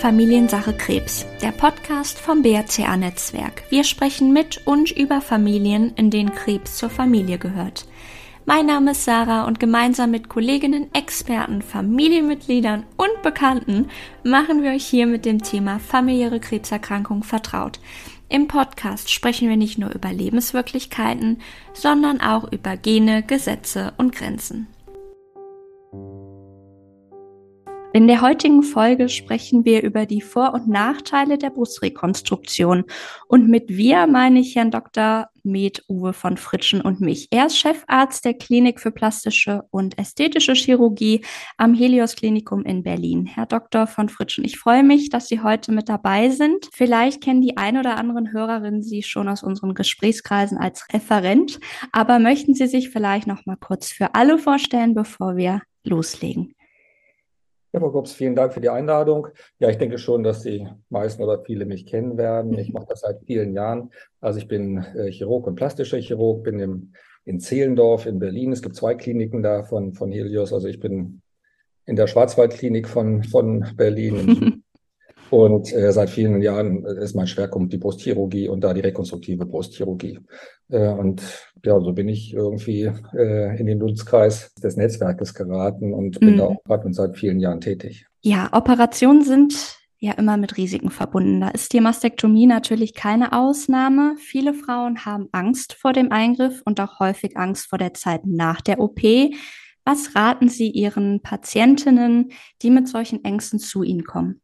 [0.00, 3.64] Familiensache Krebs, der Podcast vom BRCA-Netzwerk.
[3.70, 7.86] Wir sprechen mit und über Familien, in denen Krebs zur Familie gehört.
[8.44, 13.88] Mein Name ist Sarah und gemeinsam mit Kolleginnen, Experten, Familienmitgliedern und Bekannten
[14.22, 17.80] machen wir euch hier mit dem Thema familiäre Krebserkrankung vertraut.
[18.28, 21.40] Im Podcast sprechen wir nicht nur über Lebenswirklichkeiten,
[21.72, 24.68] sondern auch über Gene, Gesetze und Grenzen.
[27.96, 32.84] In der heutigen Folge sprechen wir über die Vor- und Nachteile der Brustrekonstruktion.
[33.26, 35.30] Und mit wir meine ich Herrn Dr.
[35.44, 37.28] Med Uwe von Fritschen und mich.
[37.30, 41.24] Er ist Chefarzt der Klinik für plastische und ästhetische Chirurgie
[41.56, 43.24] am Helios Klinikum in Berlin.
[43.24, 43.86] Herr Dr.
[43.86, 46.68] von Fritschen, ich freue mich, dass Sie heute mit dabei sind.
[46.74, 51.60] Vielleicht kennen die ein oder anderen Hörerinnen Sie schon aus unseren Gesprächskreisen als Referent,
[51.92, 56.55] aber möchten Sie sich vielleicht noch mal kurz für alle vorstellen, bevor wir loslegen?
[57.80, 59.28] Frau Gops, vielen Dank für die Einladung.
[59.58, 62.56] Ja, ich denke schon, dass die meisten oder viele mich kennen werden.
[62.58, 63.90] Ich mache das seit vielen Jahren.
[64.20, 66.92] Also ich bin äh, Chirurg und plastischer Chirurg, bin im,
[67.24, 68.52] in Zehlendorf in Berlin.
[68.52, 70.52] Es gibt zwei Kliniken da von, von Helios.
[70.52, 71.20] Also ich bin
[71.84, 74.62] in der Schwarzwaldklinik von, von Berlin
[75.30, 80.20] Und äh, seit vielen Jahren ist mein Schwerpunkt die Brustchirurgie und da die rekonstruktive Brustchirurgie.
[80.68, 81.22] Äh, und
[81.66, 86.38] ja, so bin ich irgendwie äh, in den Dunstkreis des Netzwerkes geraten und bin mhm.
[86.38, 88.06] da auch gerade seit vielen Jahren tätig.
[88.22, 91.40] Ja, Operationen sind ja immer mit Risiken verbunden.
[91.40, 94.14] Da ist die Mastektomie natürlich keine Ausnahme.
[94.18, 98.60] Viele Frauen haben Angst vor dem Eingriff und auch häufig Angst vor der Zeit nach
[98.60, 99.00] der OP.
[99.84, 104.40] Was raten Sie Ihren Patientinnen, die mit solchen Ängsten zu Ihnen kommen?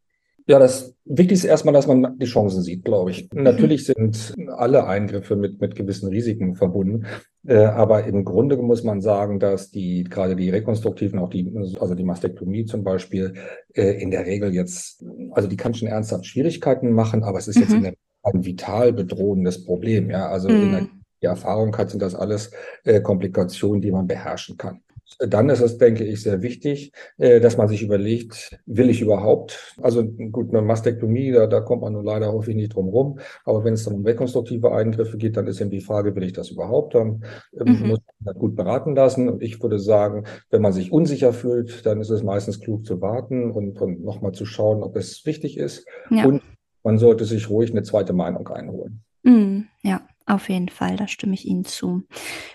[0.46, 3.30] Ja, das Wichtigste ist erstmal, dass man die Chancen sieht, glaube ich.
[3.32, 3.42] Mhm.
[3.42, 7.06] Natürlich sind alle Eingriffe mit, mit gewissen Risiken verbunden.
[7.46, 11.94] Äh, aber im Grunde muss man sagen, dass die, gerade die rekonstruktiven, auch die, also
[11.94, 13.34] die Mastektomie zum Beispiel,
[13.74, 17.56] äh, in der Regel jetzt, also die kann schon ernsthaft Schwierigkeiten machen, aber es ist
[17.56, 17.62] mhm.
[17.62, 20.10] jetzt in der, ein vital bedrohendes Problem.
[20.10, 20.62] Ja, also mhm.
[20.62, 20.88] in der,
[21.22, 22.50] die Erfahrung hat, sind das alles
[22.84, 24.80] äh, Komplikationen, die man beherrschen kann
[25.18, 29.74] dann ist es, denke ich, sehr wichtig, äh, dass man sich überlegt, will ich überhaupt,
[29.80, 33.64] also gut, eine Mastektomie, da, da kommt man nun leider häufig nicht drum rum, aber
[33.64, 36.50] wenn es dann um rekonstruktive Eingriffe geht, dann ist eben die Frage, will ich das
[36.50, 37.24] überhaupt, dann
[37.58, 37.88] ähm, mhm.
[37.88, 42.00] muss man gut beraten lassen und ich würde sagen, wenn man sich unsicher fühlt, dann
[42.00, 45.86] ist es meistens klug zu warten und, und nochmal zu schauen, ob es wichtig ist
[46.10, 46.24] ja.
[46.26, 46.42] und
[46.84, 49.02] man sollte sich ruhig eine zweite Meinung einholen.
[49.22, 50.00] Mhm, ja.
[50.26, 52.02] Auf jeden Fall, da stimme ich Ihnen zu.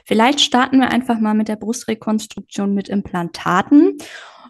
[0.05, 3.97] Vielleicht starten wir einfach mal mit der Brustrekonstruktion mit Implantaten.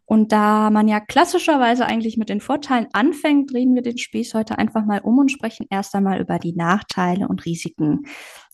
[0.09, 4.57] Und da man ja klassischerweise eigentlich mit den Vorteilen anfängt, drehen wir den Spieß heute
[4.57, 8.05] einfach mal um und sprechen erst einmal über die Nachteile und Risiken.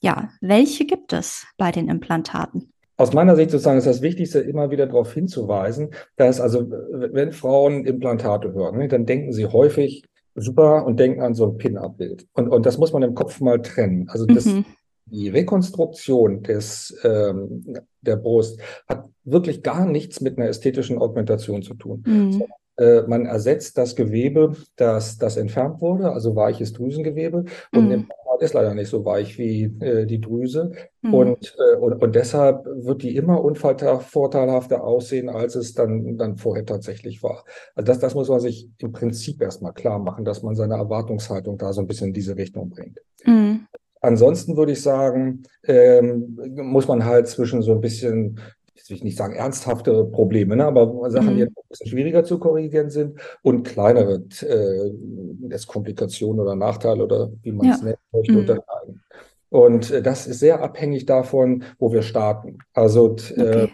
[0.01, 2.73] Ja, welche gibt es bei den Implantaten?
[2.97, 7.85] Aus meiner Sicht sozusagen ist das Wichtigste, immer wieder darauf hinzuweisen, dass also, wenn Frauen
[7.85, 12.27] Implantate hören, ne, dann denken sie häufig super und denken an so ein Pin-Up-Bild.
[12.33, 14.09] Und, und das muss man im Kopf mal trennen.
[14.09, 14.65] Also das, mhm.
[15.05, 17.63] die Rekonstruktion des, ähm,
[18.01, 22.03] der Brust hat wirklich gar nichts mit einer ästhetischen Augmentation zu tun.
[22.05, 22.43] Mhm.
[22.77, 27.45] Äh, man ersetzt das Gewebe, das, das entfernt wurde, also weiches Drüsengewebe.
[27.71, 27.91] Und mhm.
[27.91, 30.71] Implantat ist leider nicht so weich wie äh, die Drüse.
[31.01, 31.13] Mhm.
[31.13, 36.65] Und, äh, und, und deshalb wird die immer unvorteilhafter aussehen, als es dann, dann vorher
[36.65, 37.43] tatsächlich war.
[37.75, 41.57] Also das, das muss man sich im Prinzip erstmal klar machen, dass man seine Erwartungshaltung
[41.57, 42.99] da so ein bisschen in diese Richtung bringt.
[43.25, 43.67] Mhm.
[44.01, 48.39] Ansonsten würde ich sagen, ähm, muss man halt zwischen so ein bisschen
[48.75, 51.37] jetzt will ich nicht sagen ernsthafte Probleme, ne, aber Sachen, mhm.
[51.37, 57.51] die ein bisschen schwieriger zu korrigieren sind und kleinere äh, Komplikationen oder Nachteile oder wie
[57.51, 57.73] man ja.
[57.75, 58.39] es nennen möchte, mhm.
[58.39, 59.03] unterscheiden.
[59.49, 62.57] Und äh, das ist sehr abhängig davon, wo wir starten.
[62.73, 63.71] Also äh, okay.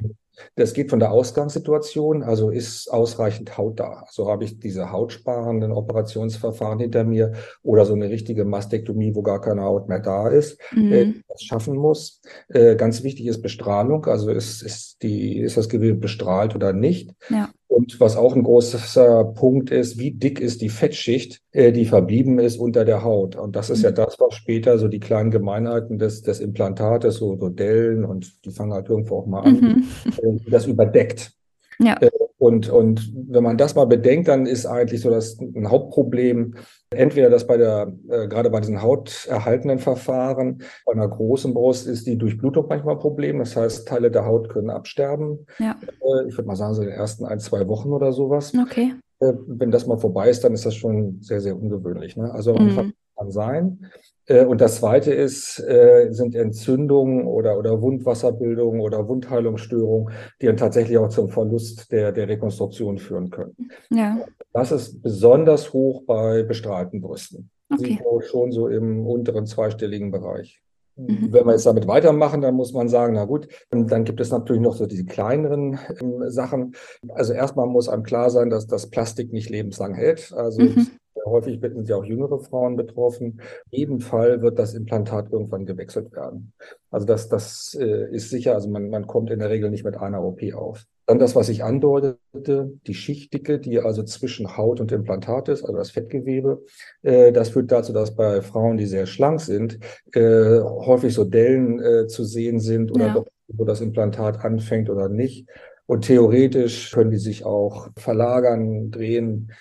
[0.56, 4.04] Das geht von der Ausgangssituation, also ist ausreichend Haut da.
[4.08, 7.34] Also habe ich diese hautsparenden Operationsverfahren hinter mir
[7.64, 10.94] oder so eine richtige Mastektomie, wo gar keine Haut mehr da ist, mhm.
[10.94, 12.22] äh, das schaffen muss.
[12.50, 17.12] Äh, ganz wichtig ist Bestrahlung, also ist, ist, die, ist das Gewebe bestrahlt oder nicht.
[17.30, 17.50] Ja.
[17.70, 22.40] Und was auch ein großer Punkt ist, wie dick ist die Fettschicht, äh, die verblieben
[22.40, 23.36] ist unter der Haut.
[23.36, 23.84] Und das ist mhm.
[23.86, 28.44] ja das, was später so die kleinen Gemeinheiten des, des Implantates, so, so Dellen und
[28.44, 29.84] die fangen halt irgendwo auch mal an, mhm.
[30.18, 31.32] Äh, das überdeckt.
[31.78, 31.96] Ja.
[32.02, 32.10] Äh,
[32.40, 36.56] und, und wenn man das mal bedenkt, dann ist eigentlich so das ein Hauptproblem,
[36.92, 42.08] entweder das bei der, äh, gerade bei diesen hauterhaltenen Verfahren, bei einer großen Brust ist
[42.08, 43.40] die Durchblutung manchmal ein Problem.
[43.40, 45.46] Das heißt, Teile der Haut können absterben.
[45.60, 45.78] Ja.
[45.82, 48.54] Äh, ich würde mal sagen, so in den ersten ein, zwei Wochen oder sowas.
[48.60, 48.94] Okay.
[49.20, 52.18] Äh, wenn das mal vorbei ist, dann ist das schon sehr, sehr ungewöhnlich.
[52.18, 52.32] Ne?
[52.32, 52.94] Also mhm.
[53.16, 53.86] kann sein.
[54.30, 60.58] Äh, und das zweite ist, äh, sind Entzündungen oder, oder Wundwasserbildungen oder Wundheilungsstörungen, die dann
[60.58, 63.56] tatsächlich auch zum Verlust der, der Rekonstruktion führen können.
[63.90, 64.20] Ja.
[64.54, 67.50] Das ist besonders hoch bei bestrahlten Brüsten.
[67.72, 68.00] Okay.
[68.22, 70.62] Schon so im unteren zweistelligen Bereich.
[70.96, 71.32] Mhm.
[71.32, 74.62] Wenn wir jetzt damit weitermachen, dann muss man sagen, na gut, dann gibt es natürlich
[74.62, 76.76] noch so diese kleineren ähm, Sachen.
[77.10, 80.34] Also erstmal muss einem klar sein, dass das Plastik nicht lebenslang hält.
[80.36, 80.88] Also mhm.
[81.26, 83.42] Häufig sind ja auch jüngere Frauen betroffen.
[83.72, 86.54] In jedem Fall wird das Implantat irgendwann gewechselt werden.
[86.92, 89.98] Also das, das äh, ist sicher, also man, man kommt in der Regel nicht mit
[89.98, 90.86] einer OP auf.
[91.06, 95.76] Dann das, was ich andeutete, die Schichtdicke, die also zwischen Haut und Implantat ist, also
[95.76, 96.64] das Fettgewebe.
[97.02, 99.80] Äh, das führt dazu, dass bei Frauen, die sehr schlank sind,
[100.14, 103.14] äh, häufig so Dellen äh, zu sehen sind oder ja.
[103.14, 105.48] doch, wo das Implantat anfängt oder nicht.
[105.88, 109.52] Und theoretisch können die sich auch verlagern, drehen,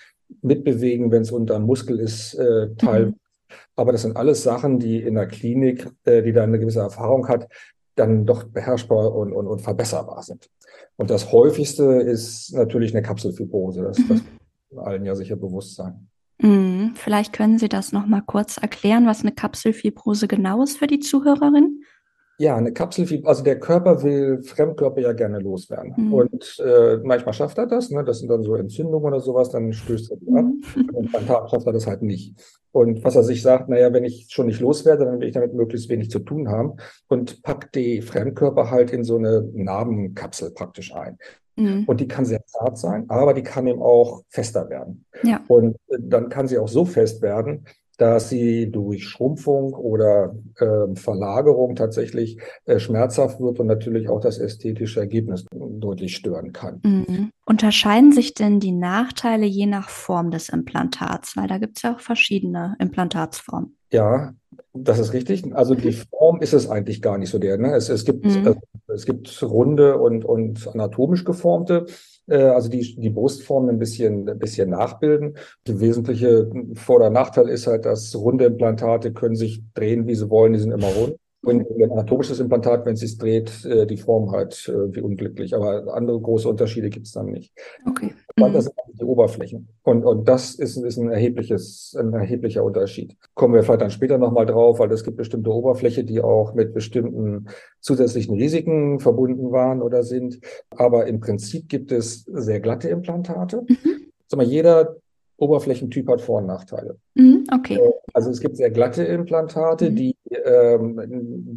[0.41, 3.07] mitbewegen, wenn es unter einem Muskel ist, äh, teil.
[3.07, 3.15] Mhm.
[3.75, 7.27] Aber das sind alles Sachen, die in der Klinik, äh, die da eine gewisse Erfahrung
[7.27, 7.47] hat,
[7.95, 10.49] dann doch beherrschbar und, und, und verbesserbar sind.
[10.95, 13.83] Und das häufigste ist natürlich eine Kapselfibrose.
[13.83, 14.21] Das, mhm.
[14.69, 16.07] das allen ja sicher bewusst sein.
[16.41, 16.93] Mhm.
[16.95, 20.99] Vielleicht können Sie das noch mal kurz erklären, was eine Kapselfibrose genau ist für die
[20.99, 21.83] Zuhörerin?
[22.39, 25.93] Ja, eine Kapselfibrose, also der Körper will Fremdkörper ja gerne loswerden.
[25.97, 26.13] Mhm.
[26.13, 28.01] Und äh, manchmal schafft er das, ne?
[28.05, 30.45] das sind dann so Entzündungen oder sowas, dann stößt er die ab.
[30.45, 30.89] Mhm.
[30.93, 32.33] Und beim Tag schafft er das halt nicht.
[32.71, 35.53] Und was er sich sagt, naja, wenn ich schon nicht loswerde, dann will ich damit
[35.53, 36.77] möglichst wenig zu tun haben
[37.09, 41.17] und packt die Fremdkörper halt in so eine Narbenkapsel praktisch ein.
[41.57, 41.83] Mhm.
[41.87, 45.03] Und die kann sehr zart sein, aber die kann eben auch fester werden.
[45.23, 45.41] Ja.
[45.49, 47.65] Und äh, dann kann sie auch so fest werden,
[47.99, 54.39] dass sie durch Schrumpfung oder äh, Verlagerung tatsächlich äh, schmerzhaft wird und natürlich auch das
[54.39, 56.79] ästhetische Ergebnis deutlich stören kann.
[56.83, 57.31] Mhm.
[57.45, 61.35] Unterscheiden sich denn die Nachteile je nach Form des Implantats?
[61.35, 63.75] Weil da gibt es ja auch verschiedene Implantatsformen.
[63.91, 64.33] Ja,
[64.73, 65.53] das ist richtig.
[65.53, 65.91] Also die.
[65.91, 67.57] Form ist es eigentlich gar nicht so der.
[67.57, 67.73] Ne?
[67.73, 68.47] Es, es, gibt, mhm.
[68.47, 71.85] also, es gibt runde und, und anatomisch geformte
[72.35, 75.37] also die, die Brustform ein bisschen, ein bisschen nachbilden.
[75.67, 80.29] Der wesentliche Vor- oder Nachteil ist halt, dass runde Implantate können sich drehen, wie sie
[80.29, 81.15] wollen, die sind immer rund.
[81.41, 85.55] Und ein anatomisches Implantat, wenn es sich dreht, äh, die Form halt äh, wie unglücklich.
[85.55, 87.53] Aber andere große Unterschiede gibt es dann nicht.
[87.87, 88.13] Okay.
[88.47, 88.53] Mhm.
[88.53, 89.67] Das sind die Oberflächen.
[89.83, 93.17] Und, und das ist, ist ein, erhebliches, ein erheblicher Unterschied.
[93.35, 96.73] Kommen wir vielleicht dann später nochmal drauf, weil es gibt bestimmte Oberfläche, die auch mit
[96.73, 97.47] bestimmten
[97.81, 100.39] zusätzlichen Risiken verbunden waren oder sind.
[100.71, 103.63] Aber im Prinzip gibt es sehr glatte Implantate.
[103.67, 104.11] Mhm.
[104.27, 104.95] Sag mal, jeder
[105.39, 106.97] Oberflächentyp hat Vor- und Nachteile.
[107.15, 107.75] Mhm, okay.
[107.75, 109.95] Äh, also es gibt sehr glatte Implantate, mhm.
[109.95, 110.15] die,
[110.45, 110.99] ähm,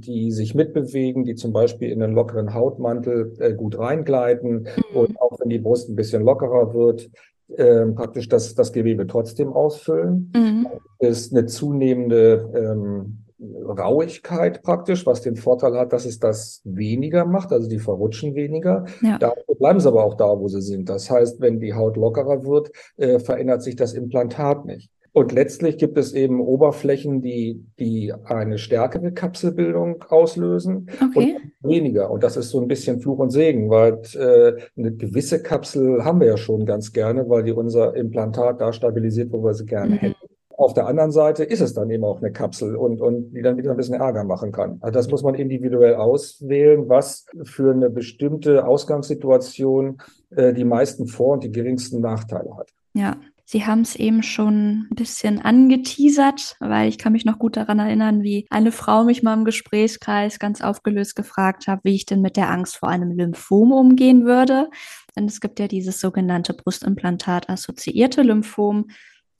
[0.00, 4.96] die sich mitbewegen, die zum Beispiel in einen lockeren Hautmantel äh, gut reingleiten mhm.
[4.96, 7.10] und auch wenn die Brust ein bisschen lockerer wird,
[7.56, 10.32] äh, praktisch das, das Gewebe trotzdem ausfüllen.
[10.34, 10.68] Mhm.
[10.98, 13.21] Ist eine zunehmende ähm,
[13.66, 18.86] Rauigkeit praktisch, was den Vorteil hat, dass es das weniger macht, also die verrutschen weniger.
[19.00, 19.18] Ja.
[19.18, 20.88] Da bleiben sie aber auch da, wo sie sind.
[20.88, 24.90] Das heißt, wenn die Haut lockerer wird, äh, verändert sich das Implantat nicht.
[25.14, 31.36] Und letztlich gibt es eben Oberflächen, die, die eine stärkere Kapselbildung auslösen okay.
[31.60, 32.10] und weniger.
[32.10, 36.20] Und das ist so ein bisschen Fluch und Segen, weil äh, eine gewisse Kapsel haben
[36.20, 39.96] wir ja schon ganz gerne, weil die unser Implantat da stabilisiert, wo wir sie gerne
[39.96, 39.98] mhm.
[39.98, 40.21] hätten.
[40.56, 43.56] Auf der anderen Seite ist es dann eben auch eine Kapsel und, und die dann
[43.56, 44.78] wieder ein bisschen Ärger machen kann.
[44.80, 49.98] Also das muss man individuell auswählen, was für eine bestimmte Ausgangssituation
[50.30, 52.70] äh, die meisten Vor- und die geringsten Nachteile hat.
[52.94, 57.58] Ja, Sie haben es eben schon ein bisschen angeteasert, weil ich kann mich noch gut
[57.58, 62.06] daran erinnern, wie eine Frau mich mal im Gesprächskreis ganz aufgelöst gefragt hat, wie ich
[62.06, 64.70] denn mit der Angst vor einem Lymphom umgehen würde.
[65.14, 68.86] Denn es gibt ja dieses sogenannte Brustimplantat assoziierte Lymphom,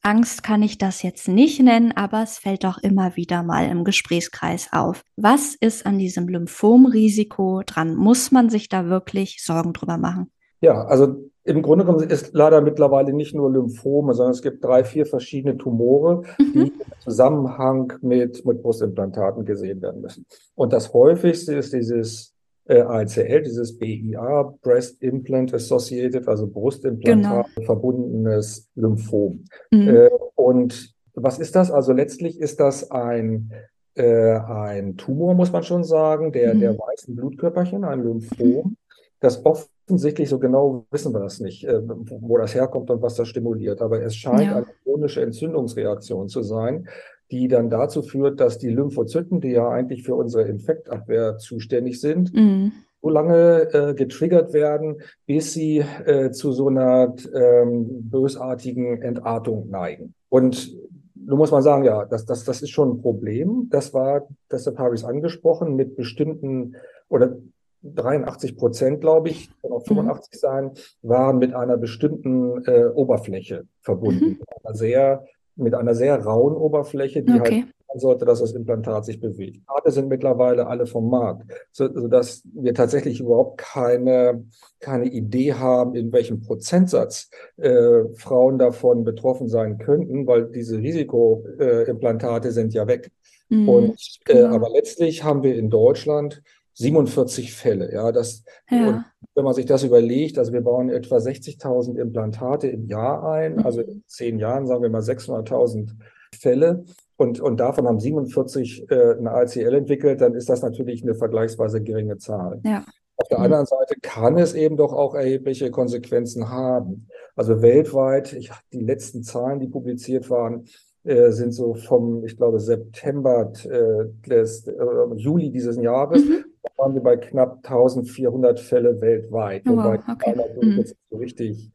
[0.03, 3.85] Angst kann ich das jetzt nicht nennen, aber es fällt doch immer wieder mal im
[3.85, 5.05] Gesprächskreis auf.
[5.17, 7.95] Was ist an diesem Lymphomrisiko dran?
[7.95, 10.31] Muss man sich da wirklich Sorgen drüber machen?
[10.61, 14.85] Ja, also im Grunde genommen ist leider mittlerweile nicht nur Lymphome, sondern es gibt drei,
[14.85, 16.53] vier verschiedene Tumore, mhm.
[16.53, 20.27] die im Zusammenhang mit, mit Brustimplantaten gesehen werden müssen.
[20.55, 22.32] Und das häufigste ist dieses
[22.67, 27.67] äh, ACL, dieses BIA, Breast Implant Associated, also Brustimplantat genau.
[27.67, 29.45] verbundenes Lymphom.
[29.71, 29.89] Mhm.
[29.89, 31.71] Äh, und was ist das?
[31.71, 33.53] Also letztlich ist das ein,
[33.95, 36.61] äh, ein Tumor, muss man schon sagen, der, mhm.
[36.61, 38.77] der weißen Blutkörperchen, ein Lymphom,
[39.21, 43.29] das offensichtlich, so genau wissen wir das nicht, äh, wo das herkommt und was das
[43.29, 43.83] stimuliert.
[43.83, 44.57] Aber es scheint ja.
[44.57, 46.89] eine chronische Entzündungsreaktion zu sein,
[47.33, 52.35] die dann dazu führt, dass die Lymphozyten, die ja eigentlich für unsere Infektabwehr zuständig sind,
[52.35, 52.73] mhm.
[53.01, 60.13] so lange äh, getriggert werden, bis sie äh, zu so einer ähm, bösartigen Entartung neigen.
[60.29, 60.77] Und
[61.15, 63.69] nun muss man sagen, ja, das, das, das ist schon ein Problem.
[63.71, 66.77] Das war, deshalb habe ich es angesprochen, mit bestimmten
[67.09, 67.39] oder
[67.83, 70.39] 83 Prozent, glaube ich, kann auch 85 mhm.
[70.39, 70.71] sein,
[71.01, 74.25] waren mit einer bestimmten äh, Oberfläche verbunden.
[74.27, 74.41] Mhm.
[74.63, 75.25] Einer sehr,
[75.57, 77.65] mit einer sehr rauen Oberfläche, die okay.
[77.65, 79.57] halt sollte, dass das Implantat sich bewegt.
[79.57, 84.45] Implantate sind mittlerweile alle vom Markt, sodass wir tatsächlich überhaupt keine,
[84.81, 92.49] keine Idee haben, in welchem Prozentsatz äh, Frauen davon betroffen sein könnten, weil diese Risikoimplantate
[92.49, 93.11] äh, sind ja weg.
[93.49, 94.55] Mhm, Und äh, genau.
[94.55, 96.43] aber letztlich haben wir in Deutschland
[96.75, 97.93] 47 Fälle.
[97.93, 99.05] Ja, das, ja.
[99.35, 103.67] Wenn man sich das überlegt, also wir bauen etwa 60.000 Implantate im Jahr ein, mhm.
[103.67, 105.91] also in zehn Jahren sagen wir mal 600.000
[106.39, 106.85] Fälle.
[107.17, 111.81] Und, und davon haben 47 äh, eine ACL entwickelt, dann ist das natürlich eine vergleichsweise
[111.83, 112.61] geringe Zahl.
[112.65, 112.85] Ja.
[113.17, 113.45] Auf der mhm.
[113.45, 117.07] anderen Seite kann es eben doch auch erhebliche Konsequenzen haben.
[117.37, 120.67] Also weltweit, ich, die letzten Zahlen, die publiziert waren,
[121.05, 124.75] äh, sind so vom, ich glaube, September äh, des, äh,
[125.17, 126.25] Juli dieses Jahres.
[126.25, 126.45] Mhm
[126.83, 129.63] waren wir bei knapp 1400 Fälle weltweit.
[129.67, 130.35] Oh, wobei okay.
[130.61, 130.79] mhm.
[130.79, 131.71] jetzt so richtig,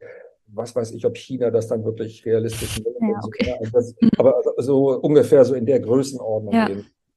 [0.48, 3.54] was weiß ich, ob China das dann wirklich realistisch ja, okay.
[3.62, 4.10] so, das, mhm.
[4.18, 6.52] Aber so ungefähr so in der Größenordnung.
[6.52, 6.68] Ja.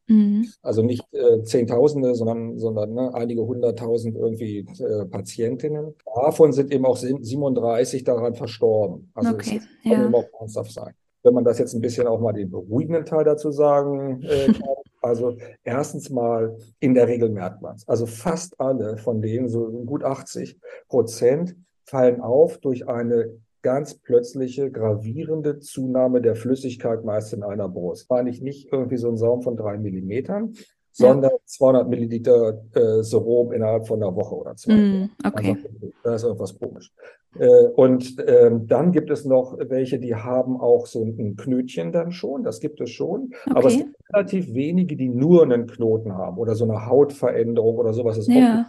[0.08, 0.48] Mhm.
[0.62, 5.94] Also nicht äh, Zehntausende, sondern, sondern ne, einige hunderttausend irgendwie äh, Patientinnen.
[6.16, 9.12] Davon sind eben auch 37 daran verstorben.
[9.14, 9.60] Also okay.
[9.84, 10.06] es kann ja.
[10.06, 10.94] eben auch ernsthaft sein.
[11.24, 14.76] Wenn man das jetzt ein bisschen auch mal den beruhigenden Teil dazu sagen äh, kann,
[15.02, 17.88] also erstens mal in der Regel merkt man es.
[17.88, 23.32] Also fast alle von denen, so gut 80 Prozent, fallen auf durch eine
[23.64, 28.10] ganz plötzliche, gravierende Zunahme der Flüssigkeit meist in einer Brust.
[28.10, 30.54] War nicht, nicht irgendwie so ein Saum von drei Millimetern,
[30.92, 31.38] sondern ja.
[31.46, 34.74] 200 Milliliter äh, Serum innerhalb von einer Woche oder zwei.
[34.74, 35.58] Mm, okay.
[35.64, 36.92] Also, da ist irgendwas komisch.
[37.40, 42.12] Äh, und ähm, dann gibt es noch welche, die haben auch so ein Knötchen dann
[42.12, 43.34] schon, das gibt es schon.
[43.46, 43.56] Okay.
[43.56, 47.94] Aber es gibt relativ wenige, die nur einen Knoten haben oder so eine Hautveränderung oder
[47.94, 48.18] sowas.
[48.18, 48.68] Ist ja.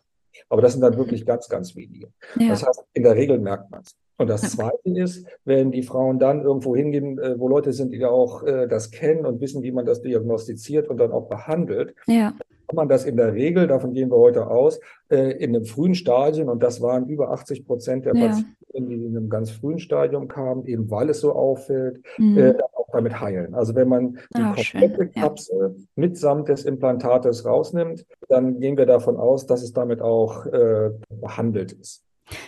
[0.49, 2.09] Aber das sind dann wirklich ganz, ganz wenige.
[2.39, 2.51] Ja.
[2.51, 3.95] Das heißt, in der Regel merkt man es.
[4.19, 8.05] Und das Zweite ist, wenn die Frauen dann irgendwo hingehen, äh, wo Leute sind, die
[8.05, 12.35] auch äh, das kennen und wissen, wie man das diagnostiziert und dann auch behandelt, ja.
[12.69, 15.95] kann man das in der Regel, davon gehen wir heute aus, äh, in einem frühen
[15.95, 18.29] Stadium, und das waren über 80 Prozent der ja.
[18.29, 22.39] Patienten, die in einem ganz frühen Stadium kamen, eben weil es so auffällt, mhm.
[22.39, 23.55] äh, auch damit heilen.
[23.55, 25.13] Also wenn man die ah, komplette schön.
[25.13, 25.85] Kapsel ja.
[25.97, 31.73] mitsamt des Implantates rausnimmt, dann gehen wir davon aus, dass es damit auch äh, behandelt
[31.73, 32.05] ist.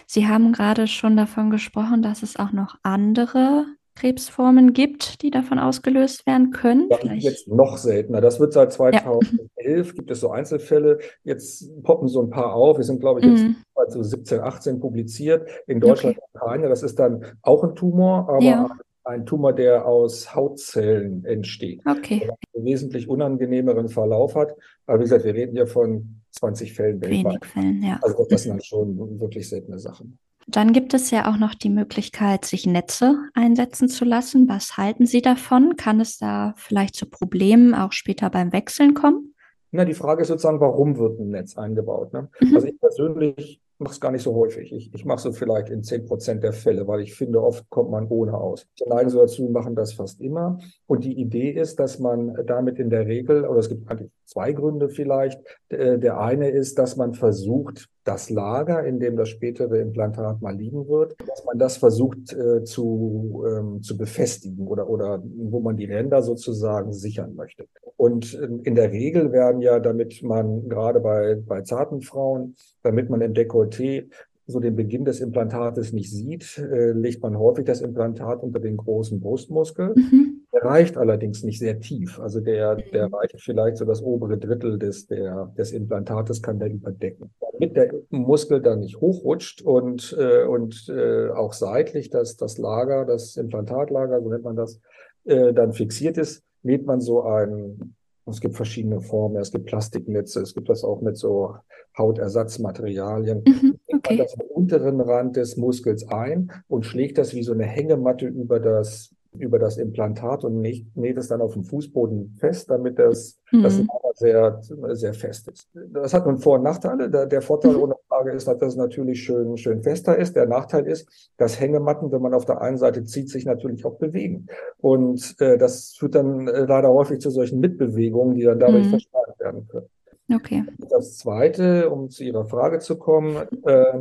[0.06, 3.66] Sie haben gerade schon davon gesprochen, dass es auch noch andere
[3.96, 6.88] Krebsformen gibt, die davon ausgelöst werden können.
[6.88, 8.20] Das ist jetzt noch seltener.
[8.20, 9.82] Das wird seit 2011, ja.
[9.92, 10.98] gibt es so Einzelfälle.
[11.22, 12.78] Jetzt poppen so ein paar auf.
[12.78, 13.56] Wir sind, glaube ich, jetzt mhm.
[13.88, 15.48] so 17, 18 publiziert.
[15.66, 16.44] In Deutschland okay.
[16.44, 16.68] keine.
[16.68, 18.68] Das ist dann auch ein Tumor, aber ja.
[19.04, 21.82] Ein Tumor, der aus Hautzellen entsteht.
[21.86, 22.30] Okay.
[22.54, 24.54] Einen wesentlich unangenehmeren Verlauf hat.
[24.86, 27.24] Aber wie gesagt, wir reden ja von 20 Fällen weltweit.
[27.24, 27.98] Wenig Fällen, ja.
[28.02, 30.18] Also das sind dann schon wirklich seltene Sachen.
[30.46, 34.48] Dann gibt es ja auch noch die Möglichkeit, sich Netze einsetzen zu lassen.
[34.48, 35.76] Was halten Sie davon?
[35.76, 39.34] Kann es da vielleicht zu Problemen auch später beim Wechseln kommen?
[39.70, 42.12] Na, die Frage ist sozusagen, warum wird ein Netz eingebaut?
[42.12, 42.28] Ne?
[42.40, 42.54] Mhm.
[42.54, 44.72] Also ich persönlich mache es gar nicht so häufig.
[44.72, 47.90] Ich, ich mache es vielleicht in 10 Prozent der Fälle, weil ich finde, oft kommt
[47.90, 48.66] man ohne aus.
[48.76, 50.58] Ich neige so dazu, machen das fast immer.
[50.86, 54.52] Und die Idee ist, dass man damit in der Regel, oder es gibt eigentlich zwei
[54.52, 55.40] Gründe vielleicht.
[55.68, 60.54] Äh, der eine ist, dass man versucht, das Lager, in dem das spätere Implantat mal
[60.54, 65.76] liegen wird, dass man das versucht äh, zu, ähm, zu befestigen oder, oder wo man
[65.76, 67.66] die Ränder sozusagen sichern möchte.
[67.96, 73.08] Und ähm, in der Regel werden ja, damit man gerade bei, bei zarten Frauen, damit
[73.08, 74.10] man im Dekolleté
[74.46, 78.76] so den Beginn des Implantates nicht sieht, äh, legt man häufig das Implantat unter den
[78.76, 79.94] großen Brustmuskel.
[79.94, 80.46] Mhm.
[80.52, 82.20] Der reicht allerdings nicht sehr tief.
[82.20, 83.14] Also der, der mhm.
[83.14, 87.30] reicht vielleicht so das obere Drittel des, der, des Implantates kann der überdecken.
[87.52, 93.04] Damit der Muskel dann nicht hochrutscht und, äh, und äh, auch seitlich dass das Lager,
[93.04, 94.80] das Implantatlager, so nennt man das,
[95.24, 97.94] äh, dann fixiert ist, näht man so ein,
[98.26, 101.56] es gibt verschiedene Formen, es gibt Plastiknetze, es gibt das auch mit so
[101.96, 103.42] Hautersatzmaterialien.
[103.46, 104.16] Mhm, okay.
[104.18, 109.14] Das unteren Rand des Muskels ein und schlägt das wie so eine Hängematte über das
[109.38, 113.62] über das Implantat und näht, näht es dann auf dem Fußboden fest, damit das, mhm.
[113.62, 113.82] das
[114.14, 114.60] sehr,
[114.92, 115.68] sehr fest ist.
[115.92, 117.10] Das hat nun Vor- und Nachteile.
[117.10, 117.82] Der, der Vorteil mhm.
[117.82, 120.36] ohne Frage ist, dass das natürlich schön, schön fester ist.
[120.36, 123.98] Der Nachteil ist, dass Hängematten, wenn man auf der einen Seite zieht, sich natürlich auch
[123.98, 124.46] bewegen.
[124.78, 128.90] Und äh, das führt dann äh, leider häufig zu solchen Mitbewegungen, die dann dadurch mhm.
[128.90, 129.86] verstärkt werden können.
[130.32, 130.64] Okay.
[130.90, 133.98] Das Zweite, um zu Ihrer Frage zu kommen, äh,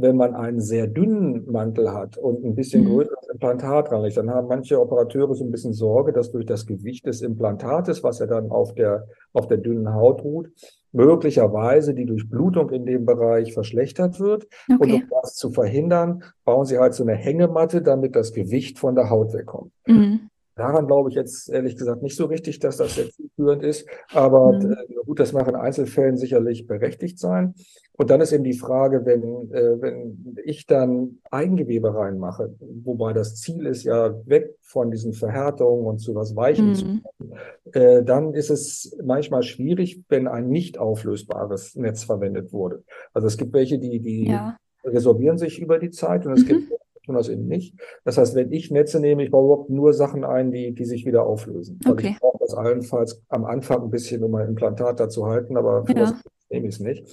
[0.00, 2.94] wenn man einen sehr dünnen Mantel hat und ein bisschen mhm.
[2.94, 7.06] größeres Implantat ranlegt, dann haben manche Operateure so ein bisschen Sorge, dass durch das Gewicht
[7.06, 10.50] des Implantates, was ja dann auf der, auf der dünnen Haut ruht,
[10.92, 14.46] möglicherweise die Durchblutung in dem Bereich verschlechtert wird.
[14.72, 14.78] Okay.
[14.78, 18.94] Und um das zu verhindern, bauen sie halt so eine Hängematte, damit das Gewicht von
[18.94, 19.72] der Haut wegkommt.
[19.86, 20.27] Mhm.
[20.58, 23.88] Daran glaube ich jetzt ehrlich gesagt nicht so richtig, dass das jetzt führend ist.
[24.12, 24.72] Aber mhm.
[24.72, 27.54] äh, gut, das mag in Einzelfällen sicherlich berechtigt sein.
[27.92, 29.22] Und dann ist eben die Frage, wenn,
[29.52, 35.86] äh, wenn ich dann Eigengewebe reinmache, wobei das Ziel ist ja weg von diesen Verhärtungen
[35.86, 36.74] und zu was Weichem mhm.
[36.74, 37.32] zu kommen,
[37.72, 42.82] äh, dann ist es manchmal schwierig, wenn ein nicht auflösbares Netz verwendet wurde.
[43.12, 44.56] Also es gibt welche, die, die ja.
[44.84, 46.48] resorbieren sich über die Zeit und es mhm.
[46.48, 46.72] gibt
[47.08, 47.74] tun das eben nicht.
[48.04, 51.06] Das heißt, wenn ich Netze nehme, ich baue überhaupt nur Sachen ein, die, die sich
[51.06, 51.80] wieder auflösen.
[51.84, 51.90] Okay.
[51.90, 55.56] Also ich brauche das allenfalls am Anfang ein bisschen, um mein Implantat da zu halten,
[55.56, 56.02] aber für ja.
[56.02, 56.14] was
[56.50, 57.04] nehme ich es nicht.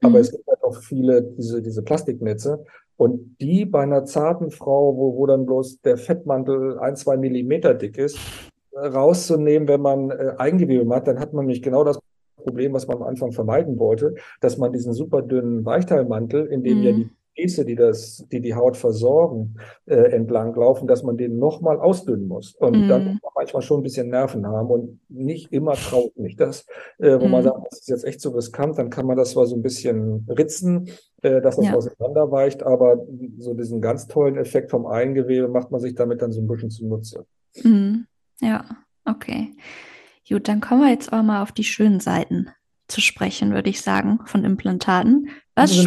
[0.00, 0.16] Aber mhm.
[0.16, 2.64] es gibt halt auch viele diese, diese Plastiknetze.
[2.96, 7.74] Und die bei einer zarten Frau, wo, wo dann bloß der Fettmantel ein, zwei Millimeter
[7.74, 8.18] dick ist,
[8.76, 11.98] rauszunehmen, wenn man äh, Eigengewebe hat, dann hat man nämlich genau das
[12.36, 16.78] Problem, was man am Anfang vermeiden wollte, dass man diesen super dünnen Weichteilmantel, in dem
[16.78, 16.84] mhm.
[16.84, 21.38] ja die Gefäße, die das, die die Haut versorgen, äh, entlang laufen, dass man den
[21.38, 22.54] nochmal ausdünnen muss.
[22.54, 22.88] Und mm.
[22.88, 26.66] dann muss man manchmal schon ein bisschen Nerven haben und nicht immer traut mich das,
[26.98, 27.30] äh, wo mm.
[27.30, 27.44] man mhm.
[27.44, 30.26] sagt, das ist jetzt echt so riskant, dann kann man das zwar so ein bisschen
[30.28, 30.88] ritzen,
[31.22, 31.74] äh, dass das ja.
[31.74, 33.04] auseinanderweicht, aber
[33.38, 36.70] so diesen ganz tollen Effekt vom Eingewebe macht man sich damit dann so ein bisschen
[36.70, 37.26] zunutze.
[37.62, 38.06] Mm.
[38.40, 38.64] Ja,
[39.04, 39.52] okay.
[40.28, 42.48] Gut, dann kommen wir jetzt auch mal auf die schönen Seiten
[42.88, 45.28] zu sprechen, würde ich sagen, von Implantaten.
[45.54, 45.86] Was?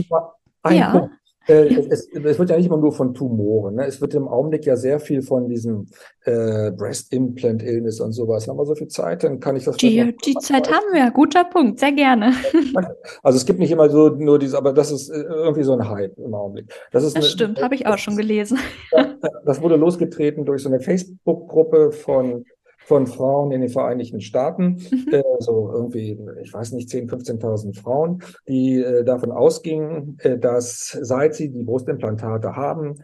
[0.64, 0.92] Ein ja.
[0.92, 1.17] Punkt.
[1.48, 3.76] Äh, es, es, wird ja nicht immer nur von Tumoren.
[3.76, 3.86] Ne?
[3.86, 5.88] Es wird im Augenblick ja sehr viel von diesem
[6.26, 8.48] äh, Breast Implant Illness und sowas.
[8.48, 9.24] Haben wir so viel Zeit?
[9.24, 9.78] Dann kann ich das.
[9.78, 11.10] Die, die Zeit haben wir.
[11.12, 11.80] Guter Punkt.
[11.80, 12.34] Sehr gerne.
[13.24, 15.90] Also es gibt nicht immer so nur diese, aber das ist äh, irgendwie so ein
[15.90, 16.72] Hype im Augenblick.
[16.92, 17.62] Das, ist das eine, stimmt.
[17.62, 18.60] Habe ich auch schon gelesen.
[19.46, 22.46] Das wurde losgetreten durch so eine Facebook-Gruppe von
[22.88, 25.14] von Frauen in den Vereinigten Staaten, mhm.
[25.14, 30.98] äh, so irgendwie, ich weiß nicht, 10.000, 15.000 Frauen, die äh, davon ausgingen, äh, dass
[31.02, 32.96] seit sie die Brustimplantate haben,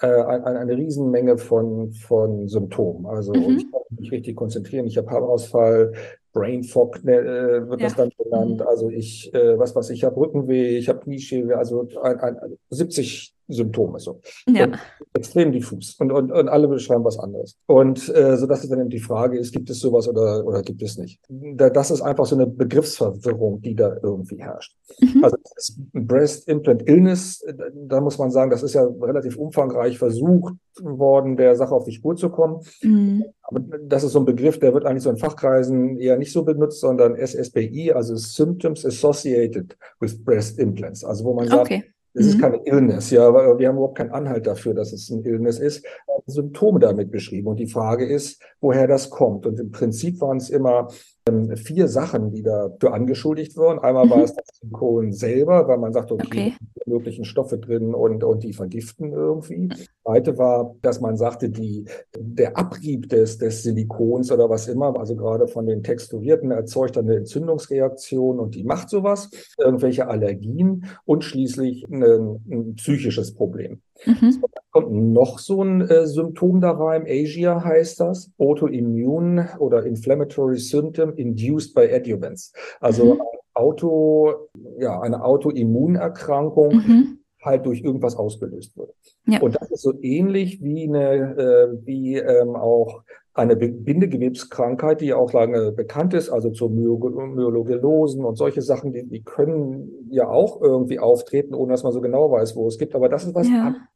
[0.00, 3.04] äh, eine, eine Riesenmenge von, von Symptomen.
[3.06, 3.56] Also mhm.
[3.56, 5.92] ich kann mich richtig konzentrieren, ich habe Haarausfall,
[6.32, 7.88] Brain Fog ne, äh, wird ja.
[7.88, 8.60] das dann genannt.
[8.60, 8.66] Mhm.
[8.68, 12.36] Also ich, äh, was was ich habe Rückenweh, ich habe Knieschäbe, also ein, ein,
[12.70, 14.20] 70 Symptome so.
[14.48, 14.68] Ja.
[15.14, 17.56] extrem diffus und, und, und alle beschreiben was anderes.
[17.66, 20.62] Und äh, so dass es dann eben die Frage ist, gibt es sowas oder, oder
[20.62, 21.20] gibt es nicht?
[21.28, 24.76] Da, das ist einfach so eine Begriffsverwirrung, die da irgendwie herrscht.
[25.00, 25.24] Mhm.
[25.24, 30.54] Also das Breast Implant Illness, da muss man sagen, das ist ja relativ umfangreich versucht
[30.80, 32.60] worden, der Sache auf die Spur zu kommen.
[32.82, 33.24] Mhm.
[33.42, 36.42] Aber das ist so ein Begriff, der wird eigentlich so in Fachkreisen eher nicht so
[36.44, 41.04] benutzt, sondern SSBI, also Symptoms Associated with Breast Implants.
[41.04, 41.84] Also wo man sagt, okay.
[42.14, 42.40] Es ist mhm.
[42.40, 45.84] keine Illness, ja, aber wir haben überhaupt keinen Anhalt dafür, dass es ein Illness ist.
[46.26, 47.48] Symptome damit beschrieben.
[47.48, 49.46] Und die Frage ist, woher das kommt.
[49.46, 50.88] Und im Prinzip waren es immer
[51.28, 53.78] ähm, vier Sachen, die dafür angeschuldigt wurden.
[53.78, 54.10] Einmal mhm.
[54.10, 56.54] war es das Silikon selber, weil man sagt, okay, okay.
[56.86, 59.68] möglichen Stoffe drin und, und die vergiften irgendwie.
[59.68, 61.84] Das zweite war, dass man sagte, die,
[62.18, 67.16] der Abrieb des, des Silikons oder was immer, also gerade von den Texturierten, erzeugt eine
[67.16, 72.02] Entzündungsreaktion und die macht sowas, irgendwelche Allergien und schließlich ein,
[72.50, 73.80] ein psychisches Problem.
[74.04, 74.32] Mhm.
[74.32, 77.04] So, kommt noch so ein äh, Symptom da rein.
[77.06, 78.30] Asia heißt das.
[78.38, 82.52] Autoimmune oder Inflammatory Symptom induced by adjuvants.
[82.80, 83.20] Also mhm.
[83.54, 86.74] Auto, ja, eine Autoimmunerkrankung.
[86.74, 88.94] Mhm halt durch irgendwas ausgelöst wird.
[89.26, 89.40] Ja.
[89.40, 93.02] Und das ist so ähnlich wie eine, äh, wie ähm, auch
[93.34, 99.22] eine Bindegewebskrankheit, die auch lange bekannt ist, also zur Myologelosen und solche Sachen, die, die
[99.22, 102.94] können ja auch irgendwie auftreten, ohne dass man so genau weiß, wo es gibt.
[102.94, 103.66] Aber das ist was ja.
[103.66, 103.86] anderes.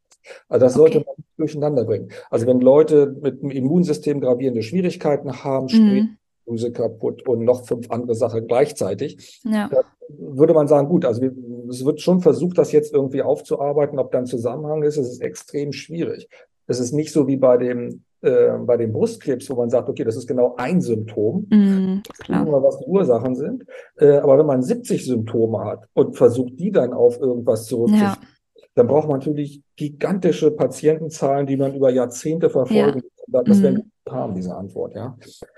[0.48, 1.06] Also das sollte okay.
[1.06, 2.08] man durcheinander bringen.
[2.30, 6.16] Also wenn Leute mit dem Immunsystem gravierende Schwierigkeiten haben, mhm.
[6.46, 9.68] Drüse kaputt und noch fünf andere Sachen gleichzeitig, ja.
[9.68, 11.22] dann würde man sagen, gut, also
[11.68, 15.20] es wird schon versucht, das jetzt irgendwie aufzuarbeiten, ob da ein Zusammenhang ist, es ist
[15.20, 16.28] extrem schwierig.
[16.68, 20.04] Es ist nicht so wie bei dem äh, bei dem Brustkrebs, wo man sagt, okay,
[20.04, 22.46] das ist genau ein Symptom, mm, klar.
[22.62, 23.64] was die Ursachen sind.
[23.98, 28.28] Äh, aber wenn man 70 Symptome hat und versucht, die dann auf irgendwas zurückzuführen, ja
[28.76, 33.02] dann braucht man natürlich gigantische Patientenzahlen, die man über Jahrzehnte verfolgen.
[33.28, 33.42] Ja.
[33.42, 33.62] Das mhm.
[33.62, 35.16] werden wir haben, diese Antwort, ja.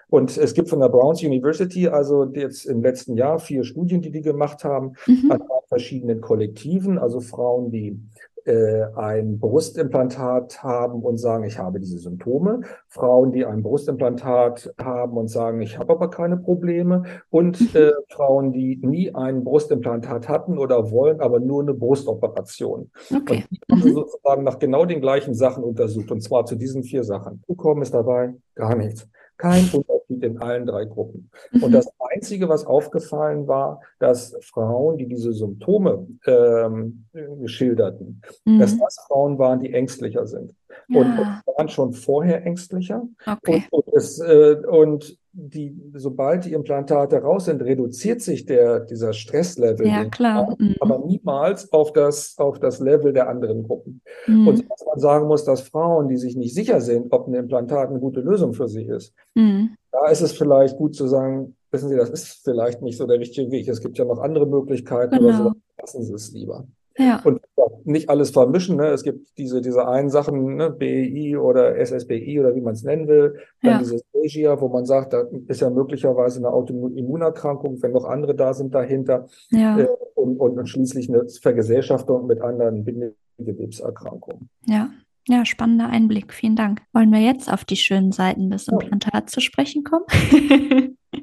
[0.09, 4.11] Und es gibt von der Browns University, also jetzt im letzten Jahr, vier Studien, die
[4.11, 5.33] die gemacht haben, mhm.
[5.33, 8.01] an verschiedenen Kollektiven, also Frauen, die
[8.49, 15.17] äh, ein Brustimplantat haben und sagen, ich habe diese Symptome, Frauen, die ein Brustimplantat haben
[15.17, 17.81] und sagen, ich habe aber keine Probleme und mhm.
[17.81, 22.91] äh, Frauen, die nie ein Brustimplantat hatten oder wollen, aber nur eine Brustoperation.
[23.15, 23.45] Okay.
[23.49, 23.95] Und die haben mhm.
[23.95, 27.43] sozusagen nach genau den gleichen Sachen untersucht und zwar zu diesen vier Sachen.
[27.47, 29.07] Zukommen ist dabei gar nichts.
[29.39, 31.31] Kein Unterschied in allen drei Gruppen.
[31.53, 31.63] Mhm.
[31.63, 37.07] Und das Einzige, was aufgefallen war, dass Frauen, die diese Symptome ähm,
[37.47, 38.59] schilderten, mhm.
[38.59, 40.55] dass das Frauen waren, die ängstlicher sind.
[40.89, 41.01] Ja.
[41.01, 43.07] Und, und waren schon vorher ängstlicher.
[43.27, 43.65] Okay.
[43.71, 49.13] Und, und, es, äh, und die, sobald die Implantate raus sind, reduziert sich der, dieser
[49.13, 49.87] Stresslevel.
[49.87, 50.57] Ja, klar.
[50.59, 50.75] Mhm.
[50.81, 54.01] Aber niemals auf das, auf das Level der anderen Gruppen.
[54.27, 54.49] Mhm.
[54.49, 57.91] Und was man sagen muss, dass Frauen, die sich nicht sicher sind, ob ein Implantat
[57.91, 59.77] eine gute Lösung für sie ist, mhm.
[59.93, 63.21] da ist es vielleicht gut zu sagen, wissen Sie, das ist vielleicht nicht so der
[63.21, 63.69] richtige Weg.
[63.69, 65.29] Es gibt ja noch andere Möglichkeiten genau.
[65.29, 65.53] oder so.
[65.81, 66.67] Lassen Sie es lieber.
[66.99, 67.21] Ja.
[67.23, 67.38] Und
[67.85, 68.77] nicht alles vermischen.
[68.77, 68.89] Ne?
[68.89, 70.71] Es gibt diese, diese einen Sachen, ne?
[70.71, 73.37] BEI oder SSBI oder wie man es nennen will.
[73.63, 73.79] Dann ja.
[73.79, 78.55] dieses Asia, wo man sagt, da ist ja möglicherweise eine Autoimmunerkrankung, wenn noch andere da
[78.55, 79.27] sind dahinter.
[79.51, 79.79] Ja.
[79.79, 84.49] Äh, und, und, und schließlich eine Vergesellschaftung mit anderen Bindegewebserkrankungen.
[84.67, 84.91] Ja.
[85.29, 86.33] Ja, spannender Einblick.
[86.33, 86.81] Vielen Dank.
[86.95, 90.07] Wollen wir jetzt auf die schönen Seiten des Implantats zu sprechen kommen?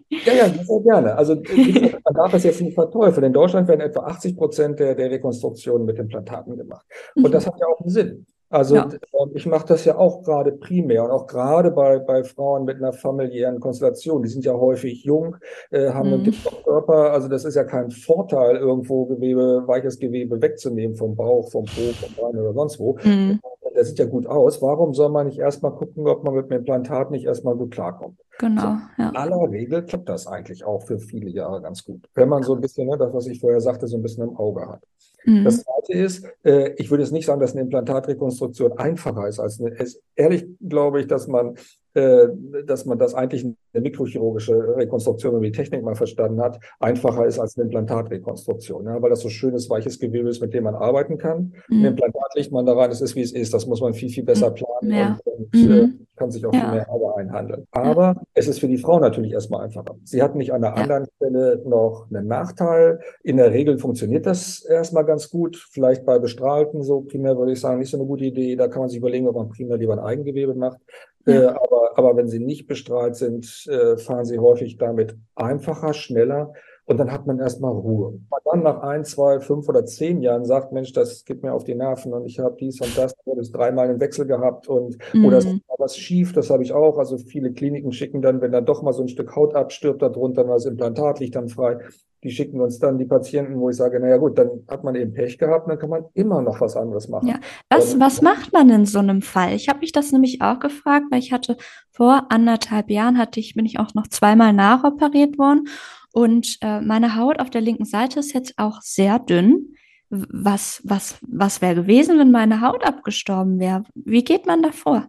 [0.10, 1.16] Ja, ja, sehr gerne.
[1.16, 3.26] Also man darf das jetzt nicht verteufeln.
[3.26, 6.86] In Deutschland werden etwa 80 Prozent der, der Rekonstruktionen mit Implantaten gemacht.
[7.16, 7.52] Und das mhm.
[7.52, 8.26] hat ja auch einen Sinn.
[8.56, 8.88] Also ja.
[9.20, 12.78] Ähm, ich mache das ja auch gerade primär und auch gerade bei, bei Frauen mit
[12.78, 14.24] einer familiären Konstellation.
[14.24, 15.36] Die sind ja häufig jung,
[15.72, 16.14] äh, haben mhm.
[16.14, 17.12] einen dicken Körper.
[17.12, 21.82] Also das ist ja kein Vorteil, irgendwo Gewebe, weiches Gewebe wegzunehmen vom Bauch, vom Po,
[22.00, 22.98] vom Bein oder sonst wo.
[23.04, 23.42] Mhm.
[23.76, 24.62] Der sieht ja gut aus.
[24.62, 28.22] Warum soll man nicht erstmal gucken, ob man mit dem Implantat nicht erstmal gut klarkommt?
[28.40, 28.62] Genau.
[28.62, 28.68] So,
[29.04, 29.10] ja.
[29.10, 32.08] In aller Regel klappt das eigentlich auch für viele Jahre ganz gut.
[32.16, 34.38] Wenn man so ein bisschen, ne, das, was ich vorher sagte, so ein bisschen im
[34.38, 34.82] Auge hat.
[35.26, 35.44] Mhm.
[35.44, 39.60] Das zweite ist, äh, ich würde jetzt nicht sagen, dass eine Implantatrekonstruktion einfacher ist als
[39.60, 39.78] eine.
[39.78, 41.56] Es, ehrlich glaube ich, dass man
[41.96, 47.26] dass man das eigentlich eine mikrochirurgische Rekonstruktion, wenn man die Technik mal verstanden hat, einfacher
[47.26, 50.76] ist als eine Implantatrekonstruktion, ja, weil das so schönes, weiches Gewebe ist, mit dem man
[50.76, 51.54] arbeiten kann.
[51.70, 51.80] Mhm.
[51.80, 53.54] Ein Implantat legt man da rein, es ist, wie es ist.
[53.54, 54.56] Das muss man viel, viel besser mhm.
[54.56, 55.20] planen ja.
[55.24, 56.08] und, und äh, mhm.
[56.16, 56.60] kann sich auch ja.
[56.62, 57.68] viel mehr Arbeit einhandeln.
[57.72, 59.96] Aber es ist für die Frau natürlich erstmal einfacher.
[60.04, 63.00] Sie hat nicht an einer anderen Stelle noch einen Nachteil.
[63.24, 65.56] In der Regel funktioniert das erstmal ganz gut.
[65.72, 68.56] Vielleicht bei Bestrahlten so primär würde ich sagen, nicht so eine gute Idee.
[68.56, 70.80] Da kann man sich überlegen, ob man primär lieber ein Eigengewebe macht.
[71.26, 76.54] Äh, aber, aber wenn sie nicht bestrahlt sind, äh, fahren sie häufig damit einfacher, schneller
[76.86, 78.20] und dann hat man erstmal Ruhe.
[78.30, 81.64] Man dann nach ein, zwei, fünf oder zehn Jahren sagt, Mensch, das geht mir auf
[81.64, 84.98] die Nerven und ich habe dies und das, ich habe dreimal einen Wechsel gehabt und
[85.14, 85.26] mhm.
[85.26, 86.98] oder es ist was schief, das habe ich auch.
[86.98, 90.44] Also viele Kliniken schicken dann, wenn dann doch mal so ein Stück Haut abstirbt darunter,
[90.44, 91.80] das Implantat liegt dann frei,
[92.24, 95.14] die schicken uns dann die Patienten, wo ich sage, naja gut, dann hat man eben
[95.14, 97.28] Pech gehabt, dann kann man immer noch was anderes machen.
[97.28, 97.40] Ja.
[97.70, 99.54] Was, ähm, was macht man in so einem Fall?
[99.54, 101.58] Ich habe mich das nämlich auch gefragt, weil ich hatte
[101.92, 105.68] vor anderthalb Jahren hatte ich, bin ich auch noch zweimal nachoperiert worden
[106.16, 109.76] und äh, meine Haut auf der linken Seite ist jetzt auch sehr dünn.
[110.10, 113.84] Was, was, was wäre gewesen, wenn meine Haut abgestorben wäre?
[113.96, 115.08] Wie geht man da vor?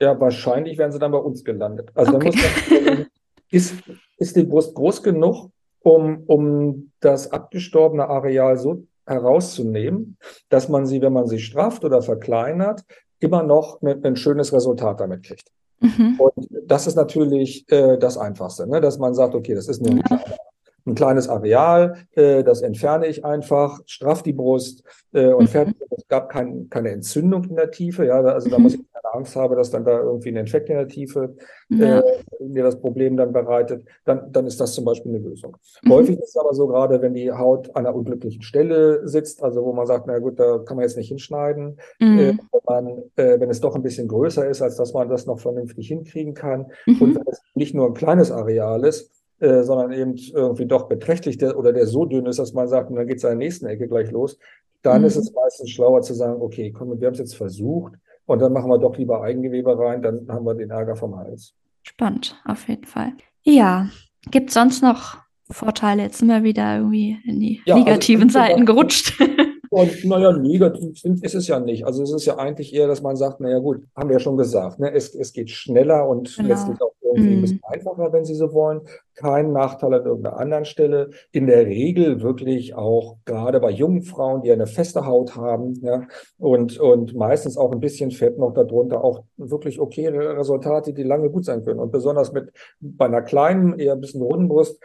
[0.00, 1.90] Ja, wahrscheinlich wären sie dann bei uns gelandet.
[1.94, 2.32] Also okay.
[2.86, 3.06] man,
[3.50, 3.74] ist,
[4.16, 10.16] ist die Brust groß genug, um, um das abgestorbene Areal so herauszunehmen,
[10.48, 12.82] dass man sie, wenn man sie strafft oder verkleinert,
[13.20, 15.50] immer noch ein, ein schönes Resultat damit kriegt.
[15.80, 16.18] Mhm.
[16.18, 18.80] Und das ist natürlich äh, das Einfachste, ne?
[18.80, 20.24] dass man sagt, okay, das ist nur ja.
[20.86, 25.48] Ein, kleines Areal, äh, das entferne ich einfach, straff die Brust äh, und mhm.
[25.48, 25.76] fertig.
[25.90, 28.80] Es gab kein, keine Entzündung in der Tiefe, ja, also da muss ich
[29.16, 31.34] Angst habe, dass dann da irgendwie ein Infekt in der Tiefe
[31.68, 32.00] ja.
[32.00, 35.56] äh, mir das Problem dann bereitet, dann, dann ist das zum Beispiel eine Lösung.
[35.82, 35.90] Mhm.
[35.90, 39.64] Häufig ist es aber so, gerade wenn die Haut an einer unglücklichen Stelle sitzt, also
[39.64, 42.18] wo man sagt, na gut, da kann man jetzt nicht hinschneiden, mhm.
[42.18, 45.26] äh, wenn, man, äh, wenn es doch ein bisschen größer ist, als dass man das
[45.26, 47.02] noch vernünftig hinkriegen kann mhm.
[47.02, 51.38] und wenn es nicht nur ein kleines Areal ist, äh, sondern eben irgendwie doch beträchtlich
[51.38, 53.38] der, oder der so dünn ist, dass man sagt, und dann geht es an der
[53.38, 54.38] nächsten Ecke gleich los,
[54.82, 55.06] dann mhm.
[55.08, 57.94] ist es meistens schlauer zu sagen, okay, komm, wir haben es jetzt versucht,
[58.26, 61.54] und dann machen wir doch lieber Eigengewebe rein, dann haben wir den Ärger vom Hals.
[61.82, 63.12] Spannend, auf jeden Fall.
[63.42, 63.88] Ja,
[64.30, 65.18] gibt es sonst noch
[65.48, 66.02] Vorteile?
[66.02, 69.20] Jetzt sind wir wieder irgendwie in die ja, also negativen also Seiten gerutscht.
[69.70, 71.84] Und naja, negativ ist es ja nicht.
[71.84, 74.36] Also es ist ja eigentlich eher, dass man sagt, naja gut, haben wir ja schon
[74.36, 74.92] gesagt, ne?
[74.92, 76.48] es, es geht schneller und genau.
[76.48, 77.38] letztlich auch irgendwie mm.
[77.38, 78.82] ein bisschen einfacher, wenn Sie so wollen.
[79.14, 81.10] Kein Nachteil an irgendeiner anderen Stelle.
[81.32, 86.06] In der Regel wirklich auch gerade bei jungen Frauen, die eine feste Haut haben ja,
[86.38, 91.30] und, und meistens auch ein bisschen Fett noch darunter, auch wirklich okay Resultate, die lange
[91.30, 91.80] gut sein können.
[91.80, 94.78] Und besonders mit bei einer kleinen, eher ein bisschen runden Brust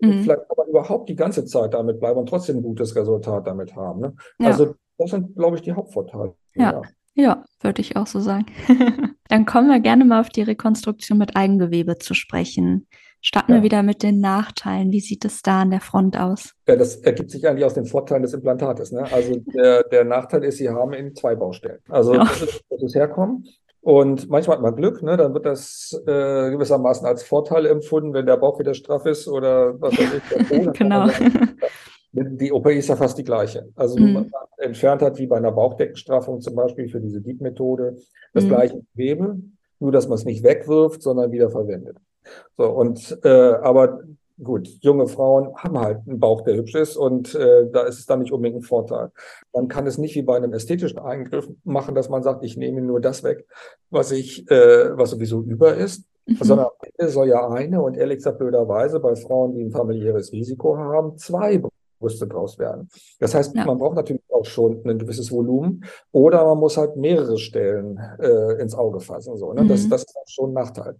[0.00, 0.22] mhm.
[0.22, 3.74] vielleicht kann man überhaupt die ganze Zeit damit bleiben und trotzdem ein gutes Resultat damit
[3.76, 4.00] haben.
[4.00, 4.14] Ne?
[4.38, 4.48] Ja.
[4.48, 6.34] Also das sind, glaube ich, die Hauptvorteile.
[6.54, 6.72] Ja.
[6.72, 6.82] ja.
[7.18, 8.46] Ja, würde ich auch so sagen.
[9.28, 12.86] Dann kommen wir gerne mal auf die Rekonstruktion mit Eigengewebe zu sprechen.
[13.20, 13.58] Starten ja.
[13.58, 14.92] wir wieder mit den Nachteilen.
[14.92, 16.54] Wie sieht es da an der Front aus?
[16.68, 18.92] Ja, das ergibt sich eigentlich aus den Vorteilen des Implantates.
[18.92, 19.04] Ne?
[19.12, 21.80] Also der, der Nachteil ist, Sie haben in zwei Baustellen.
[21.88, 22.20] Also ja.
[22.20, 23.44] das ist, das ist herkommen.
[23.80, 25.16] Und manchmal hat man Glück, ne?
[25.16, 29.80] dann wird das äh, gewissermaßen als Vorteil empfunden, wenn der Bauch wieder straff ist oder
[29.80, 30.48] was weiß ich.
[30.48, 31.08] Der genau.
[32.12, 33.68] Die OP ist ja fast die gleiche.
[33.76, 34.30] Also mhm.
[34.56, 37.96] entfernt hat wie bei einer Bauchdeckenstraffung zum Beispiel für diese Deep-Methode
[38.32, 38.48] das mhm.
[38.48, 39.38] gleiche Gewebe,
[39.78, 41.98] nur dass man es nicht wegwirft, sondern wieder verwendet.
[42.56, 44.00] So und äh, aber
[44.42, 48.06] gut, junge Frauen haben halt einen Bauch, der hübsch ist und äh, da ist es
[48.06, 49.10] dann nicht unbedingt ein Vorteil.
[49.52, 52.80] Man kann es nicht wie bei einem ästhetischen Eingriff machen, dass man sagt, ich nehme
[52.80, 53.46] nur das weg,
[53.90, 56.36] was ich, äh, was sowieso über ist, mhm.
[56.36, 60.32] sondern am Ende soll ja eine und ehrlich gesagt blöderweise bei Frauen, die ein familiäres
[60.32, 61.60] Risiko haben, zwei
[61.98, 62.88] Brüste draus werden.
[63.18, 63.64] Das heißt, ja.
[63.64, 68.60] man braucht natürlich auch schon ein gewisses Volumen oder man muss halt mehrere Stellen äh,
[68.60, 69.36] ins Auge fassen.
[69.36, 69.62] So, ne?
[69.62, 69.68] Mhm.
[69.68, 70.96] das, das ist auch schon ein Nachteil.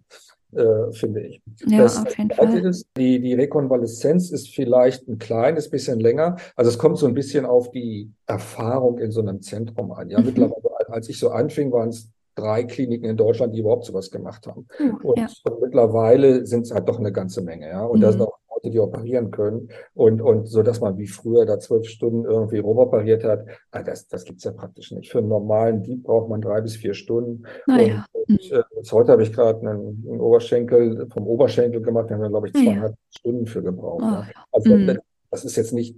[0.51, 1.41] Äh, finde ich.
[1.67, 2.65] Ja, das auf jeden Fall.
[2.65, 6.37] Ist, die, die Rekonvaleszenz ist vielleicht ein kleines bisschen länger.
[6.55, 10.09] Also es kommt so ein bisschen auf die Erfahrung in so einem Zentrum an.
[10.09, 10.25] Ja, mhm.
[10.25, 14.47] mittlerweile, als ich so anfing, waren es drei Kliniken in Deutschland, die überhaupt sowas gemacht
[14.47, 14.67] haben.
[14.79, 15.27] Mhm, und, ja.
[15.43, 17.67] und, mittlerweile sind es halt doch eine ganze Menge.
[17.69, 18.01] Ja, und mhm.
[18.01, 19.69] da sind auch Leute, die operieren können.
[19.93, 24.07] Und, und so, dass man wie früher da zwölf Stunden irgendwie rumoperiert hat, ah, das,
[24.07, 25.11] das gibt's ja praktisch nicht.
[25.11, 27.43] Für einen normalen Dieb braucht man drei bis vier Stunden.
[27.67, 28.05] Naja.
[28.11, 32.21] Und, und äh, heute habe ich gerade einen, einen, Oberschenkel vom Oberschenkel gemacht, da haben
[32.21, 32.97] wir, glaube ich, zweieinhalb ja.
[33.09, 34.03] Stunden für gebraucht.
[34.03, 34.45] Oh, ja.
[34.51, 34.97] Also mhm.
[35.31, 35.95] Das ist jetzt nicht,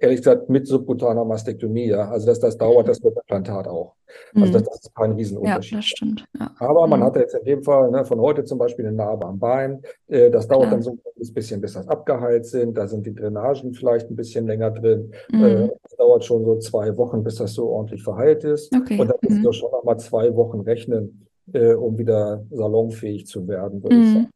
[0.00, 2.08] ehrlich gesagt, mit subkutaner Mastektomie, ja.
[2.08, 3.94] Also das, das dauert das mit Implantat auch.
[4.34, 4.52] Also mhm.
[4.52, 5.72] das, das, ist kein Riesenunterschied.
[5.72, 6.24] Ja, das stimmt.
[6.38, 6.54] Ja.
[6.58, 7.04] Aber man mhm.
[7.04, 9.82] hat jetzt in dem Fall ne, von heute zum Beispiel eine Narbe am Bein.
[10.06, 10.72] Äh, das dauert Klar.
[10.72, 12.78] dann so ein bisschen, bis das abgeheilt sind.
[12.78, 15.12] Da sind die Drainagen vielleicht ein bisschen länger drin.
[15.32, 15.44] Mhm.
[15.44, 18.74] Äh, das dauert schon so zwei Wochen, bis das so ordentlich verheilt ist.
[18.74, 19.00] Okay.
[19.00, 19.52] Und dann müssen wir mhm.
[19.52, 24.14] schon noch mal zwei Wochen rechnen, äh, um wieder salonfähig zu werden, würde ich mhm.
[24.14, 24.28] sagen.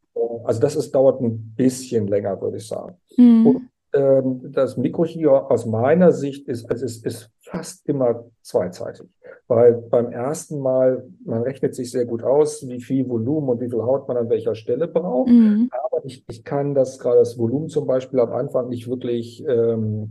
[0.44, 2.96] Also das ist, dauert ein bisschen länger, würde ich sagen.
[3.16, 9.06] Und ähm, das Mikrochir aus meiner Sicht ist, es ist fast immer zweizeitig.
[9.46, 13.68] Weil beim ersten Mal, man rechnet sich sehr gut aus, wie viel Volumen und wie
[13.68, 15.30] viel Haut man an welcher Stelle braucht.
[15.30, 15.70] Mhm.
[15.70, 20.10] Aber ich, ich kann das gerade das Volumen zum Beispiel am Anfang nicht wirklich ähm,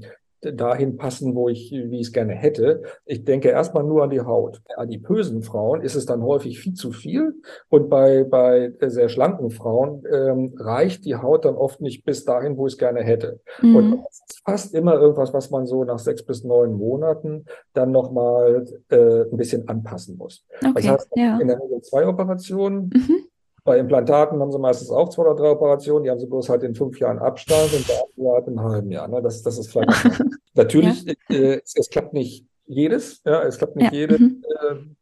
[0.53, 2.84] dahin passen, wo ich, wie ich es gerne hätte.
[3.06, 4.62] Ich denke erstmal nur an die Haut.
[4.75, 7.36] Adipösen Frauen ist es dann häufig viel zu viel
[7.69, 12.58] und bei, bei sehr schlanken Frauen ähm, reicht die Haut dann oft nicht bis dahin,
[12.58, 13.39] wo ich es gerne hätte.
[13.62, 13.75] Mhm.
[13.75, 17.91] Und das ist fast immer irgendwas, was man so nach sechs bis neun Monaten dann
[17.91, 20.45] nochmal äh, ein bisschen anpassen muss.
[20.60, 21.39] Okay, das heißt, ja.
[21.39, 22.89] in der Regel zwei Operationen.
[22.93, 23.25] Mhm.
[23.65, 26.63] Bei Implantaten haben sie meistens auch zwei oder drei Operationen, die haben sie bloß halt
[26.63, 29.08] in fünf Jahren Abstand und bei halt im halben Jahr.
[29.08, 29.21] Ne?
[29.21, 29.89] Das, das ist vielleicht.
[30.54, 31.13] Natürlich, ja.
[31.30, 33.99] äh, es, es, klappt nicht jedes, ja, es klappt nicht ja.
[33.99, 34.43] jedes mhm.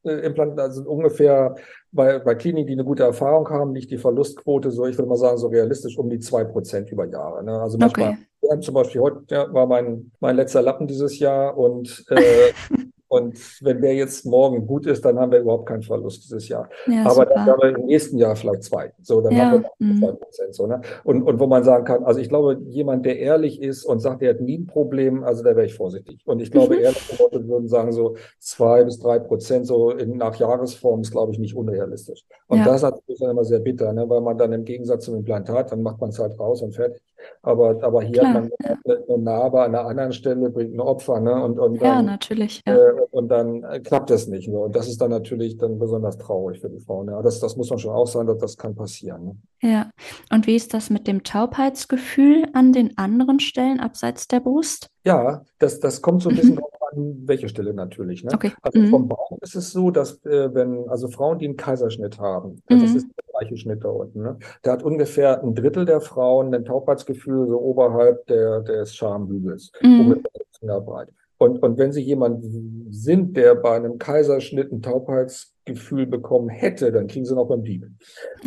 [0.03, 1.55] äh, Implant, also ungefähr
[1.91, 5.17] bei, bei Kliniken, die eine gute Erfahrung haben, liegt die Verlustquote so, ich würde mal
[5.17, 7.43] sagen, so realistisch um die zwei Prozent über Jahre.
[7.43, 7.59] Ne?
[7.59, 8.59] Also manchmal, okay.
[8.61, 12.53] zum Beispiel heute ja, war mein, mein letzter Lappen dieses Jahr und äh,
[13.11, 16.69] Und wenn der jetzt morgen gut ist, dann haben wir überhaupt keinen Verlust dieses Jahr.
[16.87, 17.25] Ja, Aber super.
[17.25, 18.93] dann haben wir im nächsten Jahr vielleicht zwei.
[19.01, 19.51] So, dann ja.
[19.51, 19.99] haben wir mhm.
[19.99, 20.55] zwei Prozent.
[20.55, 20.79] So, ne?
[21.03, 24.21] und, und wo man sagen kann, also ich glaube, jemand, der ehrlich ist und sagt,
[24.21, 26.21] er hat nie ein Problem, also da wäre ich vorsichtig.
[26.25, 26.83] Und ich glaube, mhm.
[26.83, 31.33] ehrliche Leute würden sagen, so zwei bis drei Prozent so in, nach Jahresform ist, glaube
[31.33, 32.23] ich, nicht unrealistisch.
[32.47, 32.63] Und ja.
[32.63, 34.09] das ist dann immer sehr bitter, ne?
[34.09, 37.01] weil man dann im Gegensatz zum Implantat, dann macht man es halt raus und fertig.
[37.43, 38.51] Aber, aber hier Klar, hat man
[38.85, 41.33] eine, eine Narbe an einer anderen Stelle, bringt ein Opfer, ne?
[41.43, 42.61] Und, und dann, ja, natürlich.
[42.65, 42.75] Ja.
[42.75, 44.47] Äh, und dann äh, klappt das nicht.
[44.47, 44.57] Ne?
[44.57, 47.07] Und das ist dann natürlich dann besonders traurig für die Frauen.
[47.09, 47.21] Ja?
[47.21, 49.25] Das, das muss man schon auch sagen, dass das kann passieren.
[49.25, 49.35] Ne?
[49.61, 49.91] Ja.
[50.31, 54.87] Und wie ist das mit dem Taubheitsgefühl an den anderen Stellen abseits der Brust?
[55.05, 56.59] Ja, das, das kommt so ein bisschen mhm.
[56.59, 58.23] drauf an, welche Stelle natürlich.
[58.23, 58.31] Ne?
[58.33, 58.53] Okay.
[58.61, 58.89] Also mhm.
[58.89, 62.81] vom Bauch ist es so, dass äh, wenn, also Frauen, die einen Kaiserschnitt haben, mhm.
[62.81, 64.37] das ist der gleiche Schnitt da unten, ne?
[64.61, 70.01] da hat ungefähr ein Drittel der Frauen ein Taubheitsgefühl so oberhalb der, des Schamhügels, mhm.
[70.01, 71.09] ungefähr breit.
[71.41, 72.45] Und, und wenn Sie jemand
[72.91, 77.87] sind, der bei einem Kaiserschnitt ein Taubheitsgefühl bekommen hätte, dann kriegen Sie noch beim Dieb.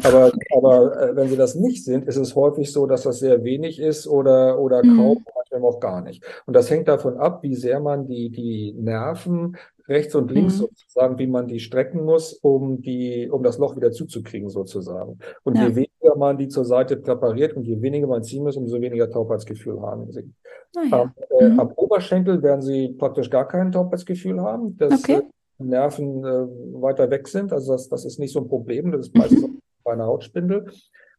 [0.04, 3.42] Aber, aber äh, wenn Sie das nicht sind, ist es häufig so, dass das sehr
[3.42, 4.96] wenig ist oder, oder mhm.
[4.96, 6.22] kaum, manchmal auch gar nicht.
[6.46, 9.56] Und das hängt davon ab, wie sehr man die, die Nerven
[9.88, 10.58] rechts und links mhm.
[10.60, 15.18] sozusagen, wie man die strecken muss, um die, um das Loch wieder zuzukriegen sozusagen.
[15.42, 15.68] Und ja.
[15.68, 19.10] je weniger man die zur Seite präpariert und je weniger man ziehen muss, umso weniger
[19.10, 20.32] Taubheitsgefühl haben sie.
[20.90, 21.02] ja.
[21.02, 21.60] am, äh, mhm.
[21.60, 25.16] am, Oberschenkel werden sie praktisch gar kein Taubheitsgefühl haben, dass okay.
[25.18, 25.22] äh,
[25.58, 26.46] Nerven äh,
[26.80, 27.52] weiter weg sind.
[27.52, 28.90] Also das, das ist nicht so ein Problem.
[28.90, 29.60] Das ist meistens mhm.
[29.84, 30.66] bei einer Hautspindel.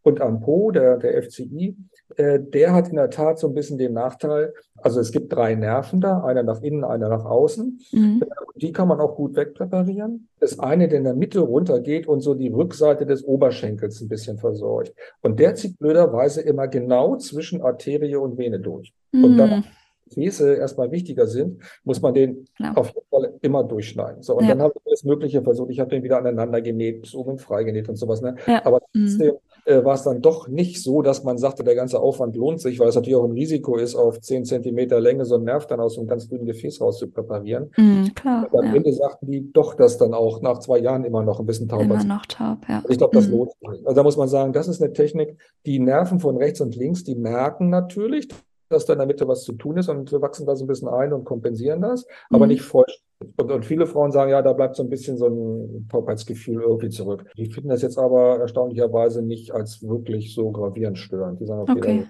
[0.05, 1.75] Und am Po, der, der FCI,
[2.15, 5.55] äh, der hat in der Tat so ein bisschen den Nachteil, also es gibt drei
[5.55, 7.79] Nerven da, einer nach innen, einer nach außen.
[7.91, 8.23] Mhm.
[8.55, 10.27] Die kann man auch gut wegpräparieren.
[10.39, 14.37] Das eine, der in der Mitte runtergeht und so die Rückseite des Oberschenkels ein bisschen
[14.37, 14.93] versorgt.
[15.23, 18.93] Und der zieht blöderweise immer genau zwischen Arterie und Vene durch.
[19.11, 19.23] Mhm.
[19.23, 19.63] Und dann
[20.09, 22.73] These erstmal wichtiger sind, muss man den ja.
[22.75, 24.21] auf jeden Fall immer durchschneiden.
[24.23, 24.49] So, und ja.
[24.49, 25.71] dann habe ich alles Mögliche versucht.
[25.71, 28.21] Ich habe den wieder aneinander genäht, bis oben freigenäht und sowas.
[28.21, 28.35] Ne?
[28.47, 28.65] Ja.
[28.65, 29.05] Aber mhm.
[29.07, 32.35] trotzdem mhm äh, war es dann doch nicht so, dass man sagte, der ganze Aufwand
[32.35, 35.45] lohnt sich, weil es natürlich auch ein Risiko ist, auf zehn Zentimeter Länge so einen
[35.45, 37.71] Nerv dann aus so einem ganz dünnen Gefäß raus zu präparieren.
[37.75, 38.75] Mm, klar, am ja.
[38.75, 41.81] Ende sagten die doch, dass dann auch nach zwei Jahren immer noch ein bisschen taub
[41.81, 41.85] ist.
[41.85, 42.83] Immer noch taub, ja.
[42.87, 43.31] Ich glaube, das mm.
[43.31, 43.85] lohnt sich.
[43.85, 47.03] Also da muss man sagen, das ist eine Technik, die Nerven von rechts und links,
[47.03, 48.29] die merken natürlich,
[48.69, 50.87] dass da in der Mitte was zu tun ist und wachsen da so ein bisschen
[50.87, 52.51] ein und kompensieren das, aber mhm.
[52.51, 53.03] nicht vollständig.
[53.37, 56.89] Und, und, viele Frauen sagen, ja, da bleibt so ein bisschen so ein Taubheitsgefühl irgendwie
[56.89, 57.25] zurück.
[57.37, 61.39] Die finden das jetzt aber erstaunlicherweise nicht als wirklich so gravierend störend.
[61.39, 62.07] Die sagen, okay, okay.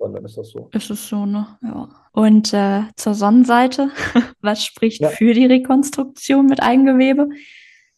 [0.00, 0.68] Dann, dann ist das so.
[0.72, 1.46] Ist es so, ne?
[1.62, 1.88] Ja.
[2.12, 3.90] Und äh, zur Sonnenseite,
[4.40, 5.08] was spricht ja.
[5.08, 7.28] für die Rekonstruktion mit Eigengewebe?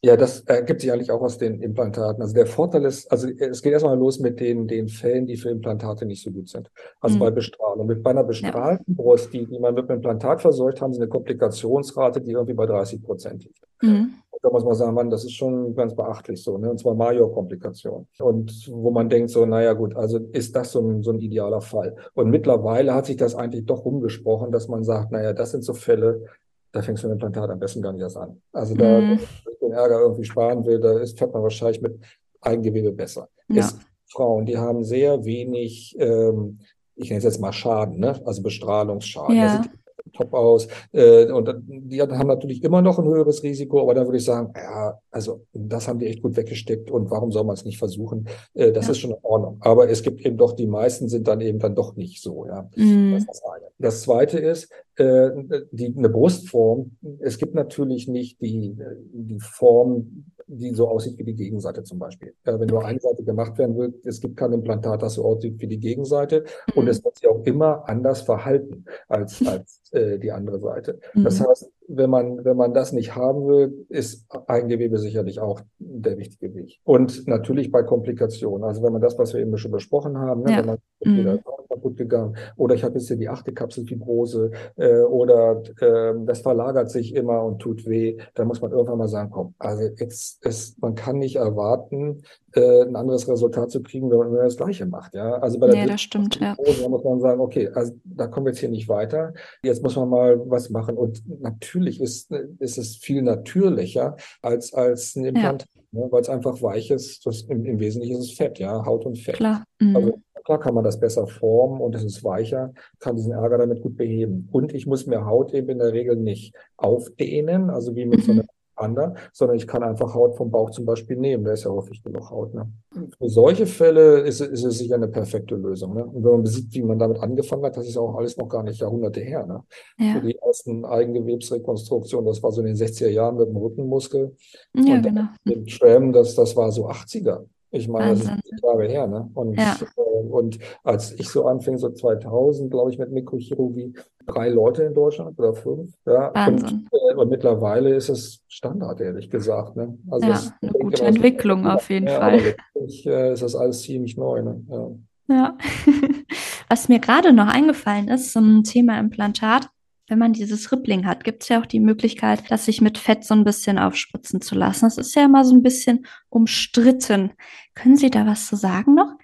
[0.02, 2.22] Ja, das ergibt sich eigentlich auch aus den Implantaten.
[2.22, 5.50] Also der Vorteil ist, also es geht erstmal los mit den, den Fällen, die für
[5.50, 6.70] Implantate nicht so gut sind.
[7.00, 7.20] Also mhm.
[7.20, 7.86] bei Bestrahlung.
[7.86, 8.94] Mit, bei einer bestrahlten ja.
[9.02, 12.64] Brust, die, die man mit einem Implantat verseucht, haben sie eine Komplikationsrate, die irgendwie bei
[12.64, 13.60] 30 Prozent liegt.
[13.82, 14.14] Mhm.
[14.42, 16.70] Da muss man sagen, man, das ist schon ganz beachtlich so, ne?
[16.70, 18.06] und zwar Major-Komplikation.
[18.20, 21.60] Und wo man denkt so, naja gut, also ist das so ein, so ein idealer
[21.60, 21.94] Fall.
[22.14, 25.74] Und mittlerweile hat sich das eigentlich doch rumgesprochen, dass man sagt, naja, das sind so
[25.74, 26.24] Fälle,
[26.72, 28.40] da fängst du mit dem Implantat am besten gar nicht erst an.
[28.52, 29.18] Also da, mhm.
[29.61, 32.00] den Ärger irgendwie sparen will, da ist, fährt man wahrscheinlich mit
[32.40, 33.28] Eigengewebe besser.
[33.48, 33.61] Ja.
[33.61, 36.61] Es, Frauen, die haben sehr wenig, ähm,
[36.96, 38.20] ich nenne es jetzt mal Schaden, ne?
[38.24, 39.37] also Bestrahlungsschaden.
[39.37, 39.64] Ja
[40.12, 40.68] top aus.
[40.92, 44.52] Äh, und die haben natürlich immer noch ein höheres Risiko, aber da würde ich sagen,
[44.56, 48.28] ja, also das haben die echt gut weggesteckt und warum soll man es nicht versuchen?
[48.54, 48.92] Äh, das ja.
[48.92, 49.58] ist schon in Ordnung.
[49.60, 52.68] Aber es gibt eben doch, die meisten sind dann eben dann doch nicht so, ja.
[52.76, 53.12] Mhm.
[53.12, 53.66] Das ist das eine.
[53.78, 55.30] Das zweite ist, äh,
[55.70, 56.96] die, eine Brustform.
[57.20, 58.76] Es gibt natürlich nicht die,
[59.12, 62.34] die Form, die so aussieht wie die Gegenseite zum Beispiel.
[62.44, 65.60] Äh, wenn nur eine Seite gemacht werden will, es gibt kein Implantat, das so aussieht
[65.60, 66.90] wie die Gegenseite und mhm.
[66.90, 70.98] es wird sich auch immer anders verhalten als, als äh, die andere Seite.
[71.14, 71.24] Mhm.
[71.24, 76.18] Das heißt, wenn man, wenn man das nicht haben will, ist Eigengewebe sicherlich auch der
[76.18, 76.81] wichtige Weg.
[76.85, 78.64] Und natürlich bei Komplikationen.
[78.64, 80.59] Also wenn man das, was wir eben schon besprochen haben, ne, ja.
[80.59, 81.40] wenn man mhm.
[81.68, 86.90] kaputt gegangen oder ich habe jetzt hier die achte Kapselfibrose äh, oder äh, das verlagert
[86.90, 90.81] sich immer und tut weh, dann muss man irgendwann mal sagen, komm, also jetzt ist,
[90.81, 95.14] man kann nicht erwarten, äh, ein anderes Resultat zu kriegen, wenn man das Gleiche macht.
[95.14, 96.56] Ja, also bei der ja, das stimmt, ja.
[96.88, 99.34] muss man sagen, okay, also da kommen wir jetzt hier nicht weiter.
[99.62, 100.96] Jetzt muss man mal was machen.
[100.96, 105.68] Und natürlich ist, ist es viel natürlicher als, als ein Implantat.
[105.74, 105.80] Ja.
[105.92, 107.26] Ne, weil es einfach weich ist.
[107.26, 109.34] Das, im, im, Wesentlichen ist es Fett, ja, Haut und Fett.
[109.34, 109.64] Klar.
[109.80, 109.96] Mhm.
[109.96, 113.82] Also klar kann man das besser formen und es ist weicher, kann diesen Ärger damit
[113.82, 114.48] gut beheben.
[114.52, 118.22] Und ich muss mir Haut eben in der Regel nicht aufdehnen, also wie mit mhm.
[118.22, 118.44] so einer
[118.80, 121.44] Panda, sondern ich kann einfach Haut vom Bauch zum Beispiel nehmen.
[121.44, 122.54] Da ist ja häufig genug Haut.
[122.54, 122.72] Ne?
[123.18, 125.94] Für solche Fälle ist, ist es sicher eine perfekte Lösung.
[125.94, 126.04] Ne?
[126.04, 128.62] Und wenn man sieht, wie man damit angefangen hat, das ist auch alles noch gar
[128.62, 129.46] nicht Jahrhunderte her.
[129.46, 129.62] Ne?
[129.98, 130.14] Ja.
[130.14, 134.34] Für die ersten Eigengewebsrekonstruktionen, das war so in den 60er Jahren mit dem Rückenmuskel.
[134.74, 135.24] Ja, und genau.
[135.44, 137.44] Mit Tram, das, das war so 80er.
[137.72, 138.40] Ich meine, Wahnsinn.
[138.42, 139.30] das ist Jahre her, ne?
[139.35, 139.76] Und, ja.
[139.96, 143.94] äh, und als ich so anfing, so 2000, glaube ich, mit Mikrochirurgie,
[144.26, 146.35] drei Leute in Deutschland oder fünf, ja.
[146.35, 146.88] Wahnsinn.
[146.90, 149.96] Und, äh, und mittlerweile ist es Standard, ehrlich gesagt, ne?
[150.11, 152.40] Also ja, das, eine gute Entwicklung auf jeden ja, Fall.
[152.87, 154.64] Ich, äh, ist das alles ziemlich neu, ne?
[154.68, 155.35] Ja.
[155.35, 155.59] ja.
[156.68, 159.70] Was mir gerade noch eingefallen ist zum Thema Implantat,
[160.10, 163.24] wenn man dieses Rippling hat, gibt es ja auch die Möglichkeit, das sich mit Fett
[163.24, 164.86] so ein bisschen aufspritzen zu lassen.
[164.86, 167.30] Das ist ja immer so ein bisschen umstritten.
[167.74, 169.14] Können Sie da was zu sagen noch?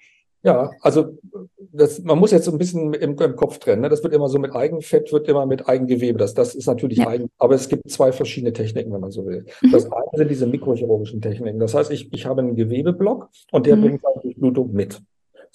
[0.44, 1.18] Ja, also
[1.72, 3.82] das, man muss jetzt so ein bisschen im, im Kopf trennen.
[3.82, 3.88] Ne?
[3.88, 6.18] Das wird immer so mit Eigenfett, wird immer mit Eigengewebe.
[6.18, 7.08] Das, das ist natürlich ja.
[7.08, 9.44] eigen, aber es gibt zwei verschiedene Techniken, wenn man so will.
[9.62, 9.72] Mhm.
[9.72, 11.58] Das eine sind diese mikrochirurgischen Techniken.
[11.58, 13.80] Das heißt, ich, ich habe einen Gewebeblock und der mhm.
[13.80, 15.02] bringt eigentlich Blutung mit.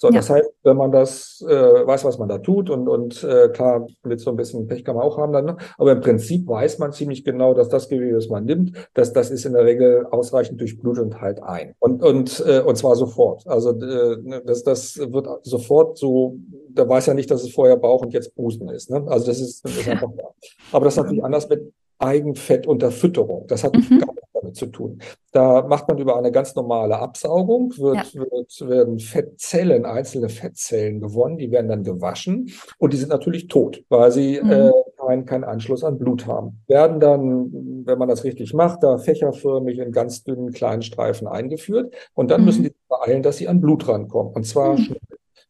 [0.02, 0.14] So, ja.
[0.14, 3.86] das heißt, wenn man das äh, weiß, was man da tut und, und äh, klar,
[4.02, 5.56] mit so ein bisschen Pech kann man auch haben dann, ne?
[5.78, 9.30] aber im Prinzip weiß man ziemlich genau, dass das Gewebe, das man nimmt, dass das
[9.30, 11.76] ist in der Regel ausreichend durchblutet halt ein.
[11.78, 13.46] Und, und, äh, und zwar sofort.
[13.46, 16.36] Also äh, ne, das, das wird sofort so,
[16.70, 18.90] da weiß ja nicht, dass es vorher Bauch und jetzt Busen ist.
[18.90, 19.04] Ne?
[19.06, 20.24] Also das ist, das ist einfach da.
[20.72, 23.46] Aber das ist natürlich anders mit Eigenfettunterfütterung.
[23.46, 24.00] Das hat mhm.
[24.00, 24.12] gar
[24.42, 24.98] damit zu tun.
[25.32, 28.20] Da macht man über eine ganz normale Absaugung, wird, ja.
[28.20, 33.82] wird, werden Fettzellen, einzelne Fettzellen gewonnen, die werden dann gewaschen und die sind natürlich tot,
[33.88, 34.50] weil sie mhm.
[34.50, 36.60] äh, keinen kein Anschluss an Blut haben.
[36.68, 37.50] Werden dann,
[37.86, 42.40] wenn man das richtig macht, da fächerförmig in ganz dünnen kleinen Streifen eingeführt und dann
[42.42, 42.46] Mhm.
[42.46, 44.32] müssen die beeilen, dass sie an Blut rankommen.
[44.34, 44.78] Und zwar Mhm.
[44.78, 44.98] schnell.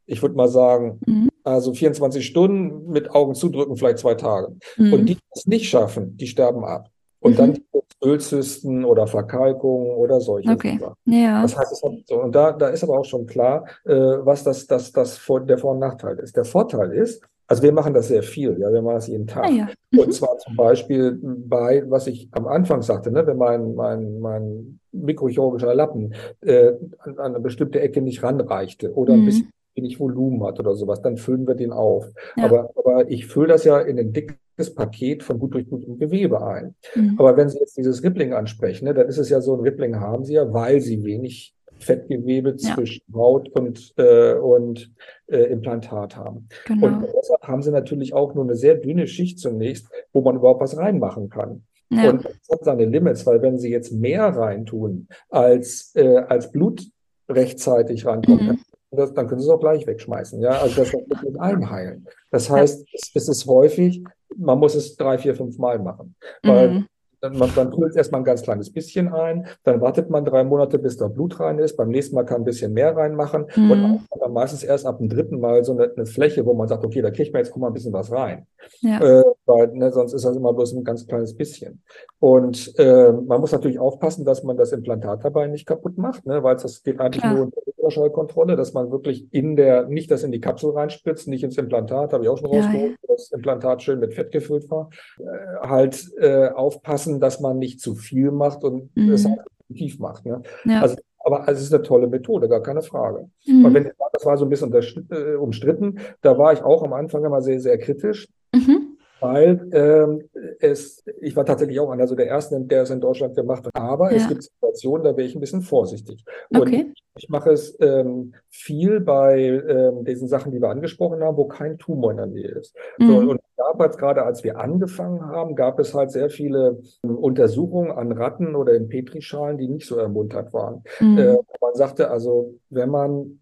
[0.07, 1.29] Ich würde mal sagen, Mhm.
[1.45, 4.57] also 24 Stunden mit Augen zudrücken, vielleicht zwei Tage.
[4.77, 4.93] Mhm.
[4.93, 6.89] Und die, die es nicht schaffen, die sterben ab.
[7.23, 7.37] Und Mhm.
[7.37, 7.59] dann
[8.05, 10.79] Ölzysten oder Verkalkungen oder solche Okay.
[10.81, 10.97] Sachen.
[11.07, 11.43] Ja.
[11.43, 15.17] Das heißt, und da, da ist aber auch schon klar, äh, was das, das, das
[15.19, 16.37] vor, der Vor- und Nachteil ist.
[16.37, 19.45] Der Vorteil ist, also wir machen das sehr viel, ja, wir machen das jeden Tag.
[19.45, 19.69] Ah, ja.
[19.97, 20.13] Und Mhm.
[20.13, 25.75] zwar zum Beispiel bei, was ich am Anfang sagte, ne, wenn mein, mein, mein mikrochirurgischer
[25.75, 29.25] Lappen äh, an, an eine bestimmte Ecke nicht ranreichte oder ein Mhm.
[29.27, 32.07] bisschen wenig Volumen hat oder sowas, dann füllen wir den auf.
[32.37, 32.45] Ja.
[32.45, 34.37] Aber, aber ich fülle das ja in ein dickes
[34.75, 36.75] Paket von gut durchblutetem Gewebe ein.
[36.95, 37.17] Mhm.
[37.19, 39.97] Aber wenn Sie jetzt dieses Rippling ansprechen, ne, dann ist es ja so, ein Rippling
[39.99, 42.75] haben Sie ja, weil Sie wenig Fettgewebe Ja.
[42.75, 44.93] zwischen Haut und, äh, und
[45.27, 46.49] äh, Implantat haben.
[46.69, 47.01] Und Genau.
[47.01, 50.77] deshalb haben Sie natürlich auch nur eine sehr dünne Schicht zunächst, wo man überhaupt was
[50.77, 51.65] reinmachen kann.
[51.91, 52.11] Ja.
[52.11, 56.85] Und das hat seine Limits, weil wenn Sie jetzt mehr reintun, als, äh, als Blut
[57.29, 58.59] rechtzeitig rankommt, Mhm.
[58.93, 60.41] das, dann können Sie es auch gleich wegschmeißen.
[60.41, 62.07] Ja, also das wird mit einheilen.
[62.31, 64.05] Das heißt, es, es ist häufig,
[64.37, 66.15] man muss es drei, vier, fünf Mal machen.
[66.43, 66.87] Weil Mhm.
[67.21, 70.79] dann, man, man füllt erstmal ein ganz kleines bisschen ein, dann wartet man drei Monate,
[70.79, 71.77] bis da Blut rein ist.
[71.77, 73.85] Beim nächsten Mal kann ein bisschen mehr reinmachen und Mhm.
[74.11, 76.85] auch dann meistens erst ab dem dritten Mal so eine, eine Fläche, wo man sagt,
[76.85, 78.47] okay, da kriegt man jetzt auch mal ein bisschen was rein.
[78.81, 79.01] Ja.
[79.21, 81.83] Äh, weil ne, sonst ist das immer bloß ein ganz kleines bisschen.
[82.21, 86.43] Und äh, man muss natürlich aufpassen, dass man das Implantat dabei nicht kaputt macht, ne,
[86.43, 87.35] weil es das geht eigentlich Klar.
[87.35, 91.43] nur unter Ultraschallkontrolle, dass man wirklich in der, nicht das in die Kapsel reinspritzt, nicht
[91.45, 94.71] ins Implantat, habe ich auch schon Ja, rausgeholt, wo das Implantat schön mit Fett gefüllt
[94.71, 94.91] war.
[95.19, 99.31] Äh, halt äh, aufpassen, dass man nicht zu viel macht und es Mhm.
[99.31, 99.41] halt
[99.75, 100.25] tief macht.
[100.27, 100.43] Ne?
[100.67, 100.81] Ja.
[100.83, 103.29] Also, aber es ist eine tolle Methode, gar keine Frage.
[103.47, 103.75] Und Mhm.
[103.75, 104.73] wenn, das war so ein bisschen
[105.11, 108.97] äh, umstritten, da war ich auch am Anfang immer sehr, sehr kritisch, Mhm.
[109.23, 110.29] Weil ähm,
[110.61, 113.73] es, ich war tatsächlich auch einer so der Ersten, der es in Deutschland gemacht hat.
[113.75, 114.29] Aber es Ja.
[114.29, 116.25] gibt Situationen, da wäre ich ein bisschen vorsichtig.
[116.49, 116.93] Und Okay.
[117.15, 121.79] ich mache es ähm, viel bei ähm, diesen Sachen, die wir angesprochen haben, wo kein
[121.79, 122.75] Tumor in der Nähe ist.
[123.07, 123.29] So, Mhm.
[123.29, 128.13] und damals, gerade als wir angefangen haben, gab es halt sehr viele ähm, Untersuchungen an
[128.13, 130.83] Ratten oder in Petrischalen, die nicht so ermuntert waren.
[131.01, 131.19] Mhm.
[131.19, 133.42] Äh, man sagte also, wenn man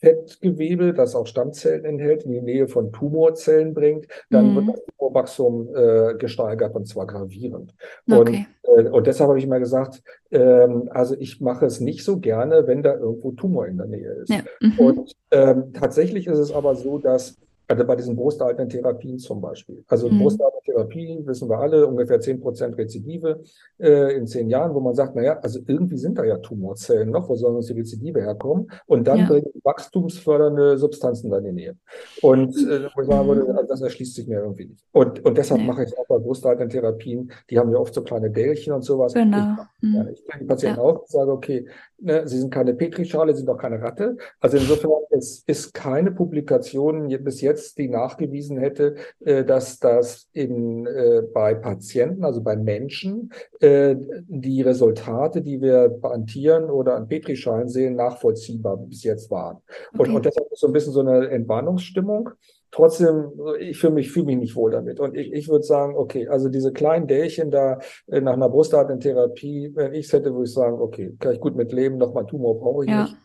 [0.00, 4.72] Fettgewebe, das auch Stammzellen enthält, in die Nähe von Tumorzellen bringt, dann wird Mhm.
[4.72, 7.74] das Tumorwachstum äh, gesteigert und zwar gravierend.
[8.10, 8.46] Okay.
[8.62, 12.18] Und, äh, und deshalb habe ich mal gesagt, ähm, also ich mache es nicht so
[12.18, 14.30] gerne, wenn da irgendwo Tumor in der Nähe ist.
[14.30, 14.40] Ja.
[14.60, 14.78] Mhm.
[14.78, 17.36] Und ähm, tatsächlich ist es aber so, dass
[17.70, 19.84] also bei diesen brusterhaltenden Therapien zum Beispiel.
[19.86, 20.18] Also Mhm.
[20.18, 23.40] brusterhaltende Therapie, wissen wir alle, ungefähr 10% Rezidive
[23.78, 27.28] äh, in zehn Jahren, wo man sagt, naja, also irgendwie sind da ja Tumorzellen noch,
[27.28, 28.68] wo sollen uns die Rezidive herkommen?
[28.86, 29.26] Und dann Ja.
[29.28, 31.76] bringen wachstumsfördernde Substanzen da in die Nähe.
[32.22, 33.50] Und äh, wo ich sagen würde, Mhm.
[33.58, 34.84] also das erschließt sich mir irgendwie nicht.
[34.90, 35.66] Und, und deshalb Nee.
[35.68, 39.14] mache ich auch bei brusterhaltenden Therapien, die haben ja oft so kleine Dälchen und sowas.
[39.14, 39.36] Ich Genau.
[39.36, 40.08] Ja, Mhm.
[40.12, 40.82] ich kenne die Patienten Ja.
[40.84, 41.66] auch und sage, okay,
[42.00, 44.16] ne, sie sind keine Petrischale, sie sind auch keine Ratte.
[44.40, 50.86] Also insofern, es ist keine Publikation bis jetzt, die nachgewiesen hätte, äh, dass das in,
[50.86, 53.96] äh, bei Patienten, also bei Menschen, äh,
[54.28, 59.58] die Resultate, die wir an Tieren oder an Petrischalen sehen, nachvollziehbar bis jetzt waren.
[59.92, 60.14] Und, Okay.
[60.14, 62.30] und deshalb ist so ein bisschen so eine Entwarnungsstimmung.
[62.72, 65.00] Trotzdem, ich fühle mich, fühle mich nicht wohl damit.
[65.00, 69.00] Und ich, ich würde sagen, okay, also diese kleinen Dälchen da äh, nach einer brustartigen
[69.00, 72.26] Therapie, wenn ich es hätte, würde ich sagen, okay, kann ich gut mit leben, nochmal
[72.26, 73.02] Tumor brauche ich Ja.
[73.02, 73.14] nicht.
[73.14, 73.18] Äh,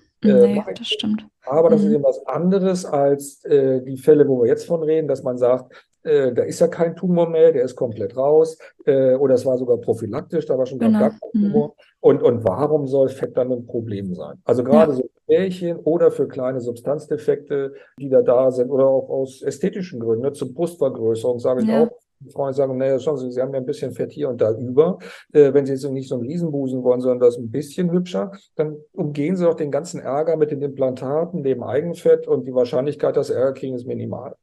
[0.48, 1.28] Nee, das stimmt.
[1.46, 1.96] Aber das ist Mhm.
[1.96, 5.72] eben was anderes als äh, die Fälle, wo wir jetzt von reden, dass man sagt,
[6.06, 9.58] äh, da ist ja kein Tumor mehr, der ist komplett raus, äh, oder es war
[9.58, 11.00] sogar prophylaktisch, da war schon gar Genau.
[11.00, 11.42] gar kein Mhm.
[11.52, 11.76] Tumor.
[12.00, 14.36] Und, und warum soll Fett dann ein Problem sein?
[14.46, 14.98] Also gerade Ja.
[14.98, 20.22] so Bärchen oder für kleine Substanzdefekte, die da da sind, oder auch aus ästhetischen Gründen,
[20.24, 21.84] ne, zur Brustvergrößerung, sage ich Ja.
[21.84, 21.90] auch.
[22.22, 24.52] Die Frauen sagen, naja, schauen Sie, Sie haben ja ein bisschen Fett hier und da
[24.54, 25.00] über.
[25.34, 28.78] Äh, wenn Sie jetzt nicht so einen Riesenbusen wollen, sondern das ein bisschen hübscher, dann
[28.94, 33.28] umgehen Sie doch den ganzen Ärger mit den Implantaten, dem Eigenfett und die Wahrscheinlichkeit, dass
[33.28, 34.36] Sie Ärger kriegen, ist minimal.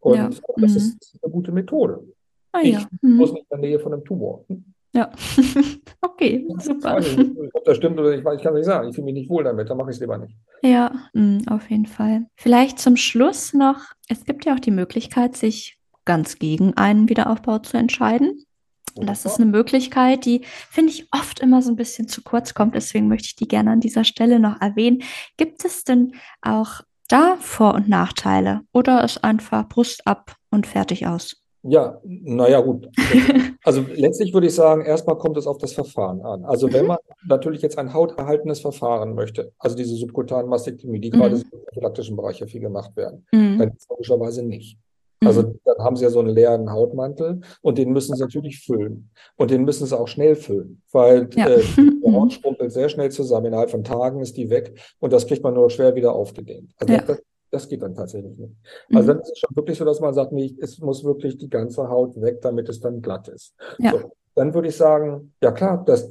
[0.00, 0.28] Und Ja.
[0.28, 0.64] das Mhm.
[0.76, 2.02] ist eine gute Methode.
[2.52, 2.86] Ah Ich ja.
[3.02, 3.16] Mhm.
[3.16, 4.44] muss nicht in der Nähe von einem Tumor.
[4.92, 5.10] Ja.
[6.02, 6.96] Okay, Ich super.
[6.96, 8.88] weiß nicht, ob das stimmt oder nicht, ich kann es nicht sagen.
[8.88, 10.34] Ich fühle mich nicht wohl damit, dann mache ich es lieber nicht.
[10.62, 12.26] Ja, mm, auf jeden Fall.
[12.36, 13.78] Vielleicht zum Schluss noch,
[14.08, 18.44] es gibt ja auch die Möglichkeit, sich ganz gegen einen Wiederaufbau zu entscheiden.
[18.96, 22.54] Und das ist eine Möglichkeit, die, finde ich, oft immer so ein bisschen zu kurz
[22.54, 22.74] kommt.
[22.74, 25.02] Deswegen möchte ich die gerne an dieser Stelle noch erwähnen.
[25.36, 26.80] Gibt es denn auch
[27.10, 28.60] da Vor- und Nachteile?
[28.72, 31.36] Oder ist einfach Brust ab und fertig aus?
[31.62, 32.88] Ja, naja, gut.
[33.62, 36.46] Also letztlich würde ich sagen, erstmal kommt es auf das Verfahren an.
[36.46, 36.88] Also wenn Mhm.
[36.88, 41.16] man natürlich jetzt ein hauterhaltendes Verfahren möchte, also diese subkutanen Mastektomie, die Mhm.
[41.16, 43.58] gerade im prophylaktischen Bereich ja viel gemacht werden, Mhm.
[43.58, 44.78] dann logischerweise nicht.
[45.24, 45.60] Also mhm.
[45.64, 49.10] dann haben sie ja so einen leeren Hautmantel und den müssen sie natürlich füllen.
[49.36, 51.48] Und den müssen sie auch schnell füllen, weil ja.
[51.48, 53.46] äh, die Haut schrumpelt sehr schnell zusammen.
[53.46, 56.72] Innerhalb von Tagen ist die weg und das kriegt man nur schwer wieder aufgedehnt.
[56.78, 57.02] Also ja.
[57.02, 58.54] das, das geht dann tatsächlich nicht.
[58.92, 59.06] Also mhm.
[59.08, 61.88] dann ist es schon wirklich so, dass man sagt, nee, es muss wirklich die ganze
[61.88, 63.54] Haut weg, damit es dann glatt ist.
[63.78, 63.92] Ja.
[63.92, 66.10] So, dann würde ich sagen, ja klar, das,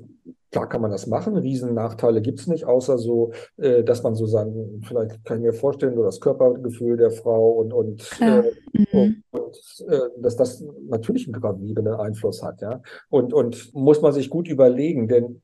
[0.52, 4.26] Klar kann man das machen, Riesennachteile gibt es nicht, außer so, äh, dass man so
[4.26, 8.42] sagen, vielleicht kann ich mir vorstellen, so das Körpergefühl der Frau und, und, äh,
[8.74, 9.24] mhm.
[9.32, 12.82] und, äh, dass das natürlich einen gravierenden Einfluss hat, ja.
[13.10, 15.42] Und, und muss man sich gut überlegen, denn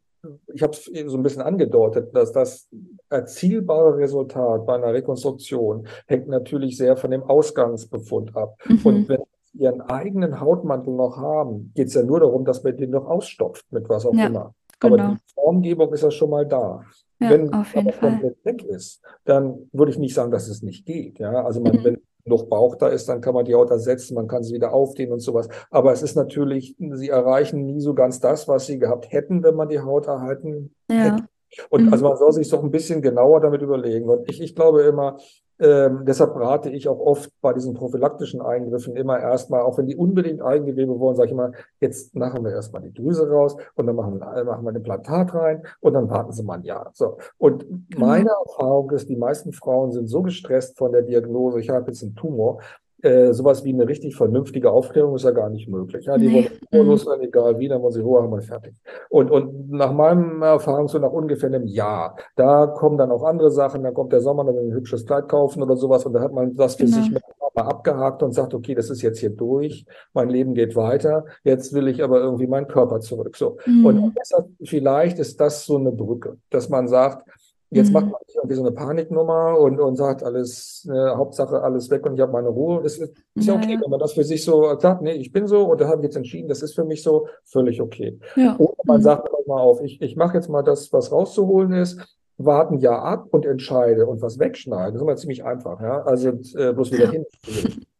[0.54, 2.68] ich habe es so ein bisschen angedeutet, dass das
[3.10, 8.58] erzielbare Resultat bei einer Rekonstruktion hängt natürlich sehr von dem Ausgangsbefund ab.
[8.68, 8.80] Mhm.
[8.84, 9.22] Und wenn
[9.52, 13.06] Sie ihren eigenen Hautmantel noch haben, geht es ja nur darum, dass man den noch
[13.06, 14.28] ausstopft mit was auch ja.
[14.28, 14.54] immer.
[14.90, 15.04] Genau.
[15.04, 16.82] Aber die Formgebung ist ja schon mal da.
[17.20, 18.12] Ja, wenn auf jeden Fall.
[18.12, 21.20] komplett weg ist, dann würde ich nicht sagen, dass es nicht geht.
[21.20, 21.84] Ja, also man, mhm.
[21.84, 24.74] wenn noch Bauch da ist, dann kann man die Haut ersetzen, man kann sie wieder
[24.74, 25.48] aufdehnen und sowas.
[25.70, 29.56] Aber es ist natürlich, sie erreichen nie so ganz das, was sie gehabt hätten, wenn
[29.56, 30.96] man die Haut erhalten ja.
[30.96, 31.24] hätte.
[31.70, 31.94] Und mhm.
[31.94, 34.10] also man soll sich doch ein bisschen genauer damit überlegen.
[34.10, 35.18] Und ich, ich glaube immer,
[35.60, 39.96] ähm, deshalb rate ich auch oft bei diesen prophylaktischen Eingriffen immer erstmal, auch wenn die
[39.96, 43.96] unbedingt Eigengewebe wollen, sage ich immer, jetzt machen wir erstmal die Drüse raus und dann
[43.96, 46.92] machen wir, machen wir ein Implantat rein und dann warten Sie mal ein Jahr.
[46.94, 47.18] So.
[47.38, 48.06] Und genau.
[48.06, 52.04] meine Erfahrung ist, die meisten Frauen sind so gestresst von der Diagnose, ich habe jetzt
[52.04, 52.60] einen Tumor,
[53.06, 56.06] äh, sowas wie eine richtig vernünftige Aufklärung ist ja gar nicht möglich.
[56.06, 56.50] Ja, die nee.
[56.72, 58.74] wollen losrennen, egal wie, dann wollen sie Ruhe haben und fertig.
[59.10, 63.52] Und, und nach meinem Erfahrung so nach ungefähr einem Jahr, da kommen dann auch andere
[63.52, 66.22] Sachen, dann kommt der Sommer, dann will ein hübsches Kleid kaufen oder sowas und da
[66.22, 66.98] hat man das für genau.
[66.98, 67.22] sich mit
[67.56, 71.74] mal abgehakt und sagt, okay, das ist jetzt hier durch, mein Leben geht weiter, jetzt
[71.74, 73.38] will ich aber irgendwie meinen Körper zurück.
[73.38, 73.58] So.
[73.66, 73.86] Mhm.
[73.86, 77.28] Und deshalb, vielleicht ist das so eine Brücke, dass man sagt,
[77.72, 77.94] Jetzt mhm.
[77.94, 82.06] macht man nicht irgendwie so eine Paniknummer und, und sagt alles, äh, Hauptsache alles weg
[82.06, 82.82] und ich habe meine Ruhe.
[82.84, 85.48] Das ist, ist ja, okay, wenn man das für sich so sagt, nee, ich bin
[85.48, 88.20] so und da habe ich jetzt entschieden, das ist für mich so, völlig okay.
[88.36, 88.56] Ja.
[88.58, 89.04] Oder man mhm.
[89.04, 92.00] sagt mal auf, ich, ich mache jetzt mal das, was rauszuholen ist,
[92.38, 94.94] warten ja ab und entscheide und was wegschneiden.
[94.94, 96.02] Das ist immer ziemlich einfach, ja.
[96.04, 97.12] Also äh, bloß wieder ja.
[97.12, 97.26] hin.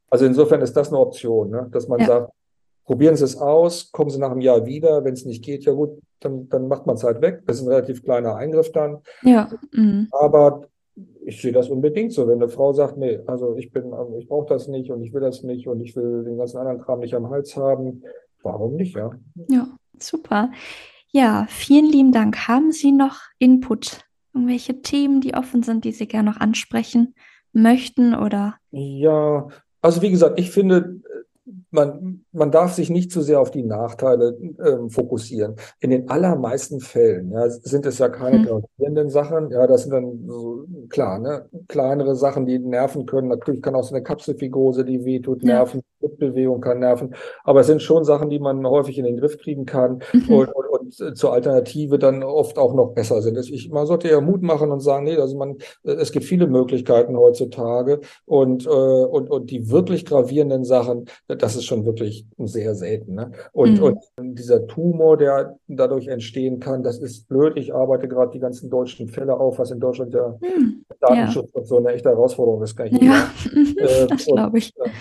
[0.10, 1.68] Also insofern ist das eine Option, ne?
[1.72, 2.06] dass man ja.
[2.06, 2.32] sagt,
[2.86, 5.04] probieren Sie es aus, kommen Sie nach einem Jahr wieder.
[5.04, 7.44] Wenn es nicht geht, ja gut, dann, dann macht man es halt weg.
[7.46, 9.00] Das ist ein relativ kleiner Eingriff dann.
[9.24, 9.50] Ja.
[9.72, 10.08] Mhm.
[10.12, 10.68] Aber
[11.26, 12.28] ich sehe das unbedingt so.
[12.28, 15.22] Wenn eine Frau sagt, nee, also ich bin, ich brauche das nicht und ich will
[15.22, 18.04] das nicht und ich will den ganzen anderen Kram nicht am Hals haben,
[18.44, 19.12] warum nicht, ja?
[19.50, 19.68] Ja,
[20.00, 20.52] super.
[21.12, 22.48] Ja, vielen lieben Dank.
[22.48, 24.02] Haben Sie noch Input?
[24.34, 27.16] Irgendwelche Themen, die offen sind, die Sie gerne noch ansprechen
[27.54, 28.56] möchten oder?
[28.72, 29.48] Ja,
[29.82, 31.02] also wie gesagt, ich finde,
[31.72, 35.56] man, man darf sich nicht zu sehr auf die Nachteile ähm, fokussieren.
[35.80, 38.46] In den allermeisten Fällen ja, sind es ja keine hm.
[38.46, 39.52] gravierenden Sachen.
[39.52, 43.28] Ja, das sind dann so, klar, ne, kleinere Sachen, die nerven können.
[43.28, 45.82] Natürlich kann auch so eine Kapselfibrose, die wehtut, nerven.
[46.10, 47.16] Bewegung kann nerven.
[47.44, 50.34] Aber es sind schon Sachen, die man häufig in den Griff kriegen kann mhm.
[50.34, 53.38] und, und, und, zur Alternative dann oft auch noch besser sind.
[53.38, 57.18] Ich, man sollte ja Mut machen und sagen, nee, also man, es gibt viele Möglichkeiten
[57.18, 63.16] heutzutage und, äh, und, und die wirklich gravierenden Sachen, das ist schon wirklich sehr selten.
[63.16, 63.32] Ne?
[63.52, 63.84] Und, mhm.
[63.84, 64.00] und
[64.40, 67.58] dieser Tumor, der dadurch entstehen kann, das ist blöd.
[67.58, 70.86] Ich arbeite gerade die ganzen deutschen Fälle auf, was in Deutschland der mhm.
[71.00, 71.64] Datenschutz ja.
[71.64, 72.76] so eine echte Herausforderung ist.
[72.76, 73.30] Kann ich ja,
[73.78, 74.74] äh, das glaube ich.
[74.78, 74.92] Und,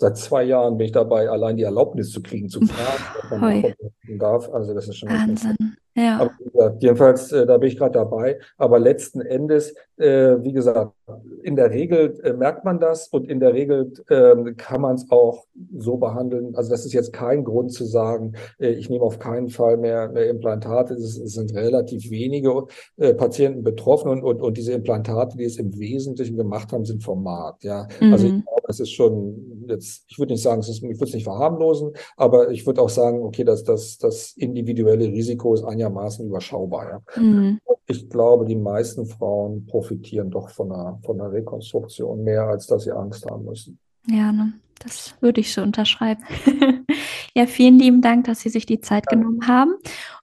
[0.00, 4.18] Seit zwei Jahren bin ich dabei, allein die Erlaubnis zu kriegen, zu fahren, ob man
[4.18, 4.48] darf.
[4.48, 5.76] Also das ist schon Wahnsinn.
[6.00, 6.20] Ja.
[6.20, 8.38] Aber gesagt, jedenfalls, äh, da bin ich gerade dabei.
[8.56, 10.94] Aber letzten Endes, äh, wie gesagt,
[11.42, 15.10] in der Regel äh, merkt man das und in der Regel ähm, kann man es
[15.10, 15.44] auch
[15.76, 16.54] so behandeln.
[16.54, 20.08] Also das ist jetzt kein Grund zu sagen, äh, ich nehme auf keinen Fall mehr,
[20.08, 20.94] mehr Implantate.
[20.94, 25.58] Es, es, sind relativ wenige äh, Patienten betroffen und, und, und diese Implantate, die es
[25.58, 27.64] im Wesentlichen gemacht haben, sind vom Markt.
[27.64, 28.12] Ja, mhm.
[28.12, 31.14] also ich glaube, das ist schon jetzt, ich würde nicht sagen, ist, ich würde es
[31.14, 36.26] nicht verharmlosen, aber ich würde auch sagen, okay, dass das, das individuelle Risiko ist einigermaßen
[36.26, 37.02] überschaubar.
[37.16, 37.22] Ja.
[37.22, 37.60] Mhm.
[37.86, 42.84] Ich glaube, die meisten Frauen profitieren doch von einer, von einer Rekonstruktion mehr, als dass
[42.84, 43.78] sie Angst haben müssen.
[44.06, 44.52] Ja, ne?
[44.78, 46.22] das würde ich so unterschreiben.
[47.34, 49.74] ja, vielen lieben Dank, dass Sie sich die Zeit genommen haben,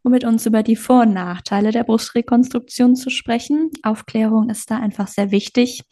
[0.04, 3.72] um mit uns über die Vor- und Nachteile der Brustrekonstruktion zu sprechen.
[3.84, 5.84] Aufklärung ist da einfach sehr wichtig.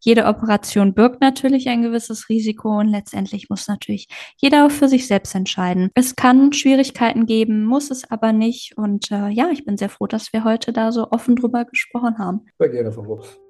[0.00, 5.06] Jede Operation birgt natürlich ein gewisses Risiko und letztendlich muss natürlich jeder auch für sich
[5.06, 5.90] selbst entscheiden.
[5.94, 8.76] Es kann Schwierigkeiten geben, muss es aber nicht.
[8.76, 12.18] Und äh, ja, ich bin sehr froh, dass wir heute da so offen drüber gesprochen
[12.18, 12.46] haben.
[12.58, 13.40] Sehr gerne, Frau Wuchs.